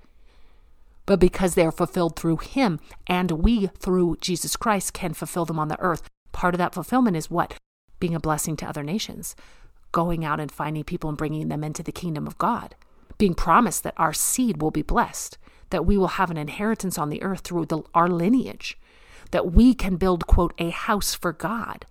but 1.06 1.20
because 1.20 1.54
they 1.54 1.64
are 1.64 1.72
fulfilled 1.72 2.16
through 2.16 2.38
him, 2.38 2.80
and 3.06 3.32
we, 3.32 3.68
through 3.68 4.18
Jesus 4.22 4.56
Christ, 4.56 4.94
can 4.94 5.14
fulfill 5.14 5.46
them 5.46 5.60
on 5.60 5.68
the 5.68 5.80
earth. 5.80 6.10
Part 6.32 6.56
of 6.56 6.58
that 6.58 6.74
fulfillment 6.74 7.16
is 7.16 7.30
what? 7.30 7.54
Being 8.00 8.16
a 8.16 8.20
blessing 8.20 8.58
to 8.58 8.68
other 8.68 8.84
nations 8.84 9.36
going 9.98 10.24
out 10.24 10.40
and 10.40 10.52
finding 10.52 10.84
people 10.84 11.10
and 11.10 11.18
bringing 11.18 11.48
them 11.48 11.64
into 11.64 11.82
the 11.82 11.92
kingdom 11.92 12.28
of 12.28 12.38
God, 12.38 12.76
being 13.18 13.34
promised 13.34 13.82
that 13.82 13.96
our 13.98 14.14
seed 14.14 14.62
will 14.62 14.70
be 14.70 14.84
blessed, 14.84 15.40
that 15.72 15.88
we 15.88 15.98
will 15.98 16.20
have 16.20 16.30
an 16.30 16.38
inheritance 16.38 17.00
on 17.00 17.10
the 17.10 17.24
earth 17.24 17.40
through 17.40 17.66
the, 17.66 17.82
our 17.96 18.08
lineage, 18.08 18.78
that 19.32 19.52
we 19.54 19.74
can 19.74 19.96
build, 19.96 20.28
quote, 20.28 20.54
a 20.60 20.70
house 20.70 21.16
for 21.16 21.34
God. 21.34 21.88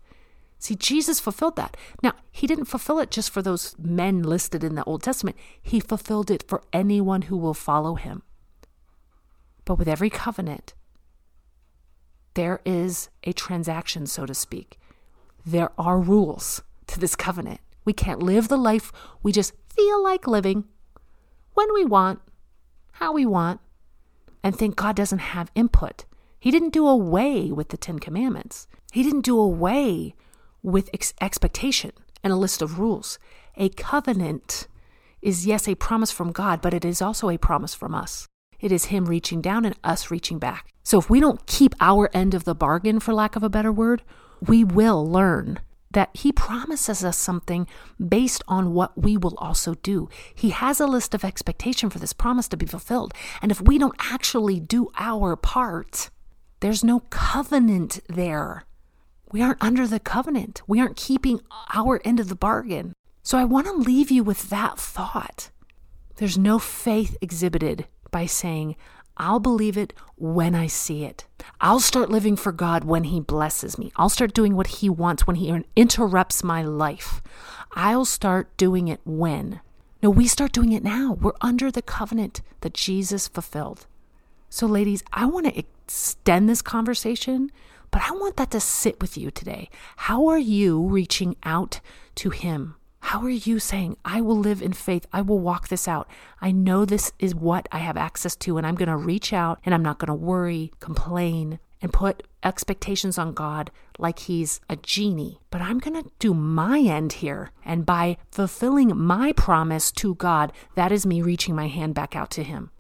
See, 0.61 0.77
Jesus 0.77 1.19
fulfilled 1.19 1.57
that. 1.57 1.77
Now, 2.01 2.13
he 2.31 2.47
didn't 2.47 2.67
fulfill 2.67 3.01
it 3.01 3.11
just 3.11 3.29
for 3.29 3.43
those 3.43 3.75
men 3.77 4.23
listed 4.23 4.63
in 4.63 4.77
the 4.77 4.85
Old 4.85 5.03
Testament, 5.03 5.37
he 5.61 5.81
fulfilled 5.81 6.31
it 6.31 6.45
for 6.47 6.63
anyone 6.73 7.23
who 7.23 7.37
will 7.37 7.55
follow 7.55 7.97
him. 7.97 8.23
But 9.65 9.81
with 9.81 9.89
every 9.89 10.11
covenant, 10.11 10.75
there 12.35 12.61
is 12.65 13.09
a 13.25 13.33
transaction, 13.33 14.07
so 14.07 14.27
to 14.27 14.35
speak. 14.35 14.79
There 15.45 15.73
are 15.77 15.99
rules 15.99 16.63
to 16.87 17.01
this 17.01 17.17
covenant. 17.17 17.59
We 17.87 17.95
can't 17.95 18.23
live 18.23 18.49
the 18.49 18.59
life 18.59 18.93
we 19.23 19.33
just 19.33 19.55
feel 19.75 20.03
like 20.03 20.27
living 20.27 20.65
when 21.55 21.73
we 21.73 21.87
want, 21.87 22.21
how 22.93 23.13
we 23.13 23.25
want, 23.25 23.61
and 24.43 24.55
think 24.55 24.77
God 24.77 24.95
doesn't 24.95 25.21
have 25.21 25.51
input. 25.55 26.05
He 26.39 26.51
didn't 26.51 26.75
do 26.75 26.87
away 26.87 27.51
with 27.51 27.71
the 27.71 27.79
Ten 27.79 27.99
Commandments, 27.99 28.67
He 28.93 29.03
didn't 29.03 29.25
do 29.25 29.39
away 29.39 30.15
with 30.63 30.91
ex- 30.93 31.15
expectation 31.21 31.93
and 32.23 32.33
a 32.33 32.37
list 32.37 32.61
of 32.61 32.79
rules. 32.79 33.19
A 33.57 33.69
covenant 33.71 34.67
is, 35.23 35.47
yes, 35.47 35.67
a 35.67 35.75
promise 35.75 36.11
from 36.11 36.33
God, 36.33 36.61
but 36.61 36.75
it 36.75 36.85
is 36.85 37.01
also 37.01 37.31
a 37.31 37.39
promise 37.39 37.75
from 37.75 37.95
us. 37.95 38.27
It 38.61 38.73
is 38.73 38.87
Him 38.87 39.07
reaching 39.07 39.41
down 39.41 39.65
and 39.65 39.77
us 39.85 40.11
reaching 40.11 40.39
back. 40.39 40.73
So 40.83 40.99
if 40.99 41.09
we 41.09 41.21
don't 41.21 41.47
keep 41.47 41.75
our 41.81 42.11
end 42.13 42.35
of 42.35 42.45
the 42.45 42.55
bargain, 42.55 43.01
for 43.01 43.15
lack 43.15 43.37
of 43.37 43.43
a 43.43 43.49
better 43.49 43.73
word, 43.73 44.03
we 44.41 44.65
will 44.65 45.07
learn 45.07 45.61
that 45.93 46.11
he 46.15 46.33
promises 46.33 47.05
us 47.05 47.17
something 47.17 47.67
based 48.05 48.43
on 48.49 48.75
what 48.75 48.97
we 49.01 49.17
will 49.17 49.37
also 49.39 49.75
do. 49.75 50.09
He 50.35 50.51
has 50.51 50.81
a 50.81 50.87
list 50.87 51.15
of 51.15 51.25
expectation 51.25 51.91
for 51.91 51.99
this 51.99 52.13
promise 52.13 52.49
to 52.49 52.57
be 52.57 52.67
fulfilled. 52.67 53.15
And 53.41 53.51
if 53.51 53.61
we 53.61 53.79
don't 53.79 53.97
actually 53.99 54.61
do 54.61 54.91
our 54.97 55.37
part, 55.37 56.11
there's 56.61 56.85
no 56.85 57.01
covenant 57.11 58.01
there. 58.09 58.65
We 59.33 59.43
aren't 59.43 59.63
under 59.63 59.87
the 59.87 60.01
covenant. 60.01 60.63
We 60.67 60.81
aren't 60.81 60.97
keeping 60.97 61.41
our 61.75 62.01
end 62.05 62.21
of 62.21 62.29
the 62.29 62.37
bargain. 62.37 62.93
So 63.23 63.39
I 63.39 63.45
want 63.45 63.67
to 63.67 63.73
leave 63.73 64.11
you 64.11 64.23
with 64.23 64.51
that 64.51 64.79
thought. 64.79 65.51
There's 66.17 66.39
no 66.39 66.59
faith 66.59 67.17
exhibited 67.21 67.87
by 68.11 68.27
saying, 68.27 68.77
I'll 69.17 69.41
believe 69.41 69.77
it 69.77 69.93
when 70.17 70.55
I 70.55 70.67
see 70.67 71.05
it. 71.05 71.27
I'll 71.61 71.81
start 71.81 72.11
living 72.11 72.37
for 72.37 72.53
God 72.53 72.85
when 72.85 73.05
He 73.05 73.21
blesses 73.21 73.79
me. 73.79 73.93
I'll 73.97 74.09
start 74.09 74.35
doing 74.35 74.55
what 74.57 74.67
He 74.67 74.91
wants 74.91 75.27
when 75.27 75.37
He 75.37 75.63
interrupts 75.75 76.45
my 76.45 76.63
life. 76.63 77.23
I'll 77.73 78.05
start 78.05 78.55
doing 78.57 78.89
it 78.89 79.01
when. 79.05 79.61
No, 80.03 80.11
we 80.11 80.27
start 80.27 80.53
doing 80.53 80.73
it 80.73 80.85
now. 80.85 81.17
We're 81.21 81.33
under 81.41 81.71
the 81.71 81.83
covenant 81.83 82.43
that 82.61 82.75
Jesus 82.75 83.29
fulfilled. 83.29 83.87
So, 84.51 84.67
ladies, 84.67 85.03
I 85.13 85.27
want 85.27 85.47
to 85.47 85.59
extend 85.59 86.49
this 86.49 86.63
conversation, 86.63 87.51
but 87.91 88.03
I 88.09 88.13
want 88.13 88.37
that 88.37 88.51
to 88.53 88.61
sit 88.61 89.01
with 89.01 89.17
you 89.17 89.31
today. 89.31 89.71
How 89.97 90.27
are 90.29 90.39
you 90.39 90.81
reaching 90.83 91.37
out 91.43 91.81
to 92.17 92.31
Him? 92.31 92.77
How 93.11 93.21
are 93.21 93.31
you 93.31 93.61
saying, 93.61 93.99
I 94.05 94.21
will 94.21 94.37
live 94.37 94.61
in 94.61 94.73
faith? 94.73 95.07
I 95.13 95.23
will 95.23 95.39
walk 95.39 95.69
this 95.69 95.87
out. 95.87 96.11
I 96.41 96.51
know 96.51 96.85
this 96.85 97.13
is 97.21 97.37
what 97.37 97.69
I 97.71 97.79
have 97.79 97.97
access 97.97 98.35
to, 98.35 98.59
and 98.59 98.67
I'm 98.67 98.75
going 98.75 98.89
to 98.89 98.97
reach 98.97 99.33
out 99.33 99.61
and 99.65 99.73
I'm 99.73 99.83
not 99.85 100.01
going 100.01 100.09
to 100.09 100.15
worry, 100.15 100.73
complain, 100.81 101.61
and 101.81 101.93
put 101.93 102.25
expectations 102.43 103.17
on 103.17 103.33
God 103.33 103.71
like 103.97 104.19
He's 104.19 104.61
a 104.69 104.75
genie. 104.75 105.39
But 105.51 105.61
I'm 105.63 105.79
going 105.79 106.03
to 106.03 106.11
do 106.19 106.35
my 106.35 106.81
end 106.81 107.13
here. 107.13 107.53
And 107.65 107.87
by 107.87 108.17
fulfilling 108.33 108.97
my 108.99 109.33
promise 109.35 109.93
to 109.93 110.17
God, 110.17 110.53
that 110.75 110.91
is 110.91 111.07
me 111.07 111.23
reaching 111.23 111.55
my 111.55 111.69
hand 111.69 111.95
back 111.95 112.17
out 112.17 112.33
to 112.33 112.43
Him. 112.43 112.73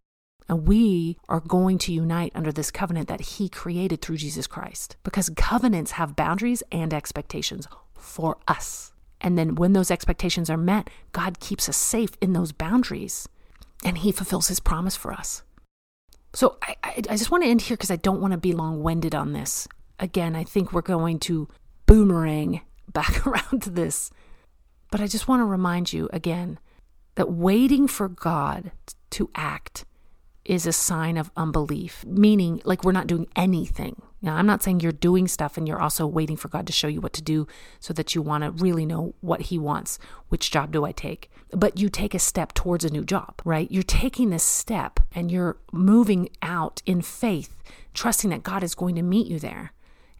And 0.48 0.66
we 0.66 1.18
are 1.28 1.38
going 1.38 1.78
to 1.78 1.92
unite 1.92 2.32
under 2.34 2.50
this 2.50 2.72
covenant 2.72 3.06
that 3.06 3.20
He 3.20 3.48
created 3.48 4.02
through 4.02 4.16
Jesus 4.16 4.48
Christ. 4.48 4.96
Because 5.04 5.30
covenants 5.36 5.92
have 5.92 6.16
boundaries 6.16 6.64
and 6.72 6.92
expectations 6.92 7.68
for 7.94 8.38
us. 8.48 8.92
And 9.20 9.38
then 9.38 9.54
when 9.54 9.72
those 9.72 9.90
expectations 9.90 10.50
are 10.50 10.56
met, 10.56 10.90
God 11.12 11.40
keeps 11.40 11.68
us 11.68 11.76
safe 11.76 12.12
in 12.20 12.32
those 12.32 12.52
boundaries 12.52 13.28
and 13.84 13.98
He 13.98 14.12
fulfills 14.12 14.48
His 14.48 14.60
promise 14.60 14.96
for 14.96 15.12
us. 15.12 15.42
So 16.34 16.58
I, 16.62 16.76
I, 16.82 17.02
I 17.10 17.16
just 17.16 17.30
want 17.30 17.44
to 17.44 17.48
end 17.48 17.62
here 17.62 17.76
because 17.76 17.90
I 17.90 17.96
don't 17.96 18.20
want 18.20 18.32
to 18.32 18.38
be 18.38 18.52
long 18.52 18.82
winded 18.82 19.14
on 19.14 19.32
this. 19.32 19.66
Again, 19.98 20.36
I 20.36 20.44
think 20.44 20.72
we're 20.72 20.82
going 20.82 21.18
to 21.20 21.48
boomerang 21.86 22.60
back 22.92 23.26
around 23.26 23.62
to 23.62 23.70
this. 23.70 24.10
But 24.90 25.00
I 25.00 25.06
just 25.06 25.28
want 25.28 25.40
to 25.40 25.44
remind 25.44 25.92
you 25.92 26.08
again 26.12 26.58
that 27.14 27.32
waiting 27.32 27.88
for 27.88 28.08
God 28.08 28.72
to 29.10 29.30
act 29.34 29.84
is 30.46 30.66
a 30.66 30.72
sign 30.72 31.16
of 31.16 31.30
unbelief, 31.36 32.04
meaning 32.06 32.60
like 32.64 32.84
we're 32.84 32.92
not 32.92 33.06
doing 33.06 33.26
anything. 33.36 34.00
Now, 34.22 34.36
I'm 34.36 34.46
not 34.46 34.62
saying 34.62 34.80
you're 34.80 34.92
doing 34.92 35.28
stuff 35.28 35.56
and 35.56 35.68
you're 35.68 35.80
also 35.80 36.06
waiting 36.06 36.36
for 36.36 36.48
God 36.48 36.66
to 36.66 36.72
show 36.72 36.88
you 36.88 37.00
what 37.00 37.12
to 37.12 37.22
do 37.22 37.46
so 37.78 37.92
that 37.92 38.14
you 38.14 38.22
want 38.22 38.44
to 38.44 38.50
really 38.50 38.86
know 38.86 39.14
what 39.20 39.42
He 39.42 39.58
wants. 39.58 39.98
Which 40.28 40.50
job 40.50 40.72
do 40.72 40.84
I 40.84 40.92
take? 40.92 41.30
But 41.50 41.78
you 41.78 41.88
take 41.88 42.14
a 42.14 42.18
step 42.18 42.52
towards 42.54 42.84
a 42.84 42.90
new 42.90 43.04
job, 43.04 43.40
right? 43.44 43.70
You're 43.70 43.82
taking 43.82 44.30
this 44.30 44.42
step 44.42 45.00
and 45.14 45.30
you're 45.30 45.58
moving 45.72 46.28
out 46.42 46.82
in 46.86 47.02
faith, 47.02 47.62
trusting 47.94 48.30
that 48.30 48.42
God 48.42 48.62
is 48.62 48.74
going 48.74 48.94
to 48.96 49.02
meet 49.02 49.26
you 49.26 49.38
there 49.38 49.72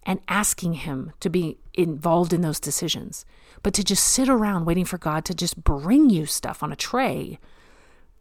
and 0.05 0.21
asking 0.29 0.75
Him 0.75 1.13
to 1.21 1.29
be 1.29 1.59
involved 1.75 2.33
in 2.33 2.43
those 2.43 2.61
decisions. 2.61 3.25
But 3.63 3.75
to 3.75 3.83
just 3.83 4.05
sit 4.05 4.29
around 4.29 4.67
waiting 4.67 4.85
for 4.85 4.99
God 4.99 5.25
to 5.25 5.35
just 5.35 5.65
bring 5.65 6.11
you 6.11 6.27
stuff 6.27 6.63
on 6.63 6.71
a 6.71 6.77
tray, 6.77 7.41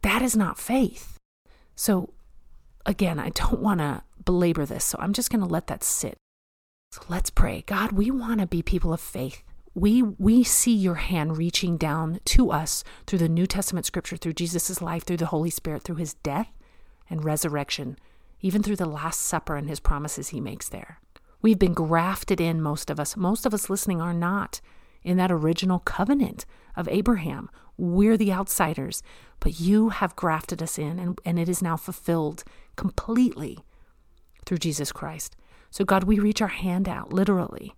that 0.02 0.20
is 0.20 0.34
not 0.34 0.58
faith. 0.58 1.15
So, 1.76 2.14
again, 2.84 3.18
I 3.18 3.28
don't 3.30 3.60
want 3.60 3.80
to 3.80 4.02
belabor 4.24 4.66
this, 4.66 4.84
so 4.84 4.98
I'm 5.00 5.12
just 5.12 5.30
going 5.30 5.42
to 5.42 5.46
let 5.46 5.68
that 5.68 5.84
sit. 5.84 6.16
So 6.90 7.02
let's 7.08 7.30
pray. 7.30 7.62
God, 7.66 7.92
we 7.92 8.10
want 8.10 8.40
to 8.40 8.46
be 8.46 8.62
people 8.62 8.92
of 8.92 9.00
faith. 9.00 9.42
We, 9.74 10.02
we 10.02 10.42
see 10.42 10.74
your 10.74 10.94
hand 10.94 11.36
reaching 11.36 11.76
down 11.76 12.20
to 12.26 12.50
us 12.50 12.82
through 13.06 13.18
the 13.18 13.28
New 13.28 13.46
Testament 13.46 13.84
scripture, 13.84 14.16
through 14.16 14.32
Jesus' 14.32 14.80
life, 14.80 15.04
through 15.04 15.18
the 15.18 15.26
Holy 15.26 15.50
Spirit, 15.50 15.82
through 15.82 15.96
his 15.96 16.14
death 16.14 16.50
and 17.10 17.24
resurrection, 17.24 17.98
even 18.40 18.62
through 18.62 18.76
the 18.76 18.86
Last 18.86 19.20
Supper 19.20 19.54
and 19.56 19.68
his 19.68 19.80
promises 19.80 20.28
he 20.28 20.40
makes 20.40 20.68
there. 20.70 21.00
We've 21.42 21.58
been 21.58 21.74
grafted 21.74 22.40
in, 22.40 22.62
most 22.62 22.88
of 22.88 22.98
us. 22.98 23.16
Most 23.16 23.44
of 23.44 23.52
us 23.52 23.68
listening 23.68 24.00
are 24.00 24.14
not 24.14 24.60
in 25.04 25.18
that 25.18 25.30
original 25.30 25.80
covenant 25.80 26.46
of 26.74 26.88
Abraham. 26.88 27.50
We're 27.76 28.16
the 28.16 28.32
outsiders, 28.32 29.02
but 29.40 29.60
you 29.60 29.90
have 29.90 30.16
grafted 30.16 30.62
us 30.62 30.78
in, 30.78 30.98
and, 30.98 31.18
and 31.24 31.38
it 31.38 31.48
is 31.48 31.62
now 31.62 31.76
fulfilled 31.76 32.44
completely 32.76 33.58
through 34.44 34.58
Jesus 34.58 34.92
Christ. 34.92 35.36
So, 35.70 35.84
God, 35.84 36.04
we 36.04 36.18
reach 36.18 36.40
our 36.40 36.48
hand 36.48 36.88
out, 36.88 37.12
literally, 37.12 37.74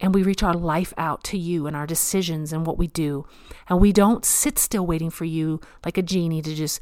and 0.00 0.14
we 0.14 0.22
reach 0.22 0.42
our 0.42 0.54
life 0.54 0.92
out 0.96 1.24
to 1.24 1.38
you 1.38 1.66
and 1.66 1.74
our 1.74 1.86
decisions 1.86 2.52
and 2.52 2.66
what 2.66 2.78
we 2.78 2.86
do. 2.86 3.26
And 3.68 3.80
we 3.80 3.92
don't 3.92 4.24
sit 4.24 4.58
still 4.58 4.86
waiting 4.86 5.10
for 5.10 5.24
you 5.24 5.60
like 5.84 5.98
a 5.98 6.02
genie 6.02 6.42
to 6.42 6.54
just 6.54 6.80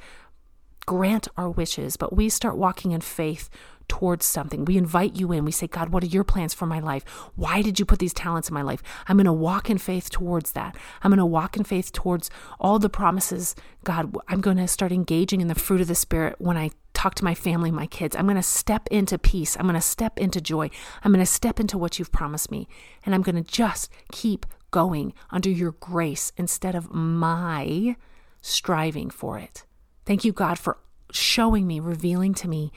grant 0.87 1.29
our 1.37 1.49
wishes, 1.49 1.97
but 1.97 2.15
we 2.15 2.29
start 2.29 2.57
walking 2.57 2.93
in 2.93 3.01
faith 3.01 3.49
towards 3.89 4.25
something. 4.25 4.65
We 4.65 4.77
invite 4.77 5.17
you 5.17 5.33
in. 5.33 5.45
We 5.45 5.53
say, 5.53 5.67
God, 5.67 5.91
what 5.91 6.03
are 6.03 6.07
your 6.07 6.25
plans 6.25 6.55
for 6.55 6.67
my 6.67 6.81
life? 6.81 7.05
Why 7.37 7.63
did 7.63 7.79
you 7.79 7.85
put 7.85 7.99
these 7.99 8.15
talents 8.15 8.49
in 8.49 8.55
my 8.55 8.63
life? 8.63 8.83
I'm 9.09 9.17
going 9.17 9.27
to 9.27 9.33
walk 9.33 9.71
in 9.71 9.79
faith 9.79 10.11
towards 10.11 10.53
that. 10.53 10.77
I'm 11.03 11.11
going 11.11 11.19
to 11.19 11.27
walk 11.27 11.57
in 11.57 11.65
faith 11.65 11.93
towards 11.93 12.31
all 12.59 12.79
the 12.79 12.89
promises. 12.89 13.55
God, 13.85 14.17
I'm 14.29 14.41
going 14.41 14.57
to 14.57 14.69
start 14.69 14.93
engaging 14.93 15.41
in 15.41 15.49
the 15.49 15.55
fruit 15.55 15.81
of 15.81 15.89
the 15.89 15.95
Spirit 15.95 16.37
when 16.39 16.57
I 16.57 16.71
talk 16.93 17.15
to 17.17 17.25
my 17.25 17.35
family, 17.35 17.71
my 17.71 17.87
kids. 17.87 18.17
I'm 18.17 18.27
going 18.27 18.37
to 18.37 18.43
step 18.43 18.89
into 18.91 19.19
peace. 19.19 19.57
I'm 19.57 19.67
going 19.67 19.75
to 19.75 19.81
step 19.81 20.19
into 20.19 20.41
joy. 20.41 20.71
I'm 21.03 21.13
going 21.13 21.25
to 21.25 21.31
step 21.31 21.61
into 21.61 21.77
what 21.77 21.99
you've 21.99 22.13
promised 22.13 22.51
me. 22.51 22.67
And 23.05 23.15
I'm 23.15 23.23
going 23.23 23.37
to 23.37 23.43
just 23.43 23.91
keep 24.11 24.47
going 24.71 25.13
under 25.31 25.51
your 25.51 25.73
grace 25.73 26.33
instead 26.37 26.75
of 26.75 26.93
my 26.93 27.97
striving 28.41 29.11
for 29.11 29.39
it. 29.39 29.65
Thank 30.05 30.25
you, 30.25 30.33
God, 30.33 30.59
for 30.59 30.79
showing 31.13 31.67
me, 31.67 31.81
revealing 31.81 32.35
to 32.35 32.49
me 32.49 32.73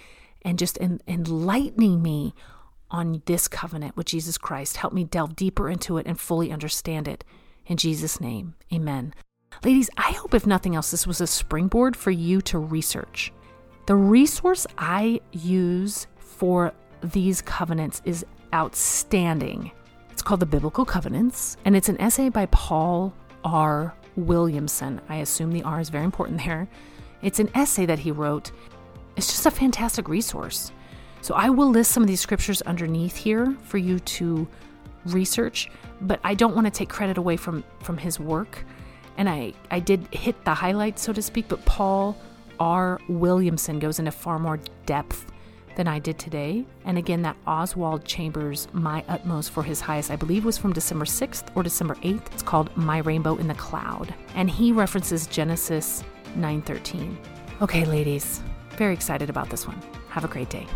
and 0.47 0.57
just 0.57 0.77
en- 0.79 1.01
enlightening 1.09 2.01
me 2.01 2.33
on 2.89 3.21
this 3.25 3.49
covenant 3.49 3.97
with 3.97 4.07
Jesus 4.07 4.37
Christ. 4.37 4.77
Help 4.77 4.93
me 4.93 5.03
delve 5.03 5.35
deeper 5.35 5.69
into 5.69 5.97
it 5.97 6.07
and 6.07 6.17
fully 6.17 6.53
understand 6.53 7.05
it. 7.05 7.25
In 7.65 7.75
Jesus' 7.75 8.21
name, 8.21 8.55
amen. 8.73 9.13
Ladies, 9.65 9.89
I 9.97 10.13
hope 10.13 10.33
if 10.33 10.47
nothing 10.47 10.73
else, 10.73 10.89
this 10.89 11.05
was 11.05 11.19
a 11.19 11.27
springboard 11.27 11.97
for 11.97 12.11
you 12.11 12.39
to 12.43 12.59
research. 12.59 13.33
The 13.87 13.95
resource 13.97 14.65
I 14.77 15.19
use 15.33 16.07
for 16.17 16.73
these 17.03 17.41
covenants 17.41 18.01
is 18.05 18.25
outstanding. 18.53 19.71
It's 20.11 20.21
called 20.21 20.39
The 20.39 20.45
Biblical 20.45 20.85
Covenants, 20.85 21.57
and 21.65 21.75
it's 21.75 21.89
an 21.89 21.99
essay 21.99 22.29
by 22.29 22.45
Paul 22.47 23.13
R. 23.43 23.93
Williamson. 24.15 25.01
I 25.09 25.17
assume 25.17 25.51
the 25.51 25.63
R 25.63 25.81
is 25.81 25.89
very 25.89 26.05
important 26.05 26.41
there. 26.45 26.69
It's 27.21 27.39
an 27.39 27.49
essay 27.53 27.85
that 27.85 27.99
he 27.99 28.11
wrote 28.11 28.51
it's 29.17 29.27
just 29.27 29.45
a 29.45 29.51
fantastic 29.51 30.07
resource. 30.07 30.71
So 31.21 31.33
I 31.33 31.49
will 31.49 31.69
list 31.69 31.91
some 31.91 32.03
of 32.03 32.07
these 32.07 32.21
scriptures 32.21 32.61
underneath 32.61 33.17
here 33.17 33.57
for 33.63 33.77
you 33.77 33.99
to 33.99 34.47
research, 35.05 35.69
but 36.01 36.19
I 36.23 36.35
don't 36.35 36.55
want 36.55 36.67
to 36.67 36.71
take 36.71 36.89
credit 36.89 37.17
away 37.17 37.35
from 37.35 37.63
from 37.79 37.97
his 37.97 38.19
work. 38.19 38.63
And 39.17 39.27
I 39.27 39.53
I 39.71 39.79
did 39.79 40.07
hit 40.13 40.45
the 40.45 40.53
highlights 40.53 41.01
so 41.01 41.11
to 41.11 41.21
speak, 41.21 41.47
but 41.47 41.65
Paul 41.65 42.15
R. 42.59 42.99
Williamson 43.09 43.79
goes 43.79 43.99
into 43.99 44.11
far 44.11 44.39
more 44.39 44.59
depth 44.85 45.31
than 45.75 45.87
I 45.87 45.99
did 45.99 46.17
today. 46.17 46.65
And 46.85 46.97
again, 46.97 47.21
that 47.21 47.37
Oswald 47.45 48.03
Chambers 48.03 48.67
My 48.73 49.03
Utmost 49.07 49.51
for 49.51 49.61
His 49.61 49.79
Highest, 49.79 50.09
I 50.09 50.15
believe 50.15 50.43
was 50.43 50.57
from 50.57 50.73
December 50.73 51.05
6th 51.05 51.55
or 51.55 51.61
December 51.61 51.93
8th. 51.95 52.33
It's 52.33 52.41
called 52.41 52.75
My 52.75 52.97
Rainbow 52.99 53.35
in 53.35 53.47
the 53.47 53.53
Cloud. 53.53 54.13
And 54.33 54.49
he 54.49 54.71
references 54.71 55.27
Genesis 55.27 56.03
9:13. 56.35 57.15
Okay, 57.61 57.85
ladies, 57.85 58.41
very 58.77 58.93
excited 58.93 59.29
about 59.29 59.49
this 59.49 59.67
one. 59.67 59.81
Have 60.09 60.23
a 60.23 60.27
great 60.27 60.49
day. 60.49 60.67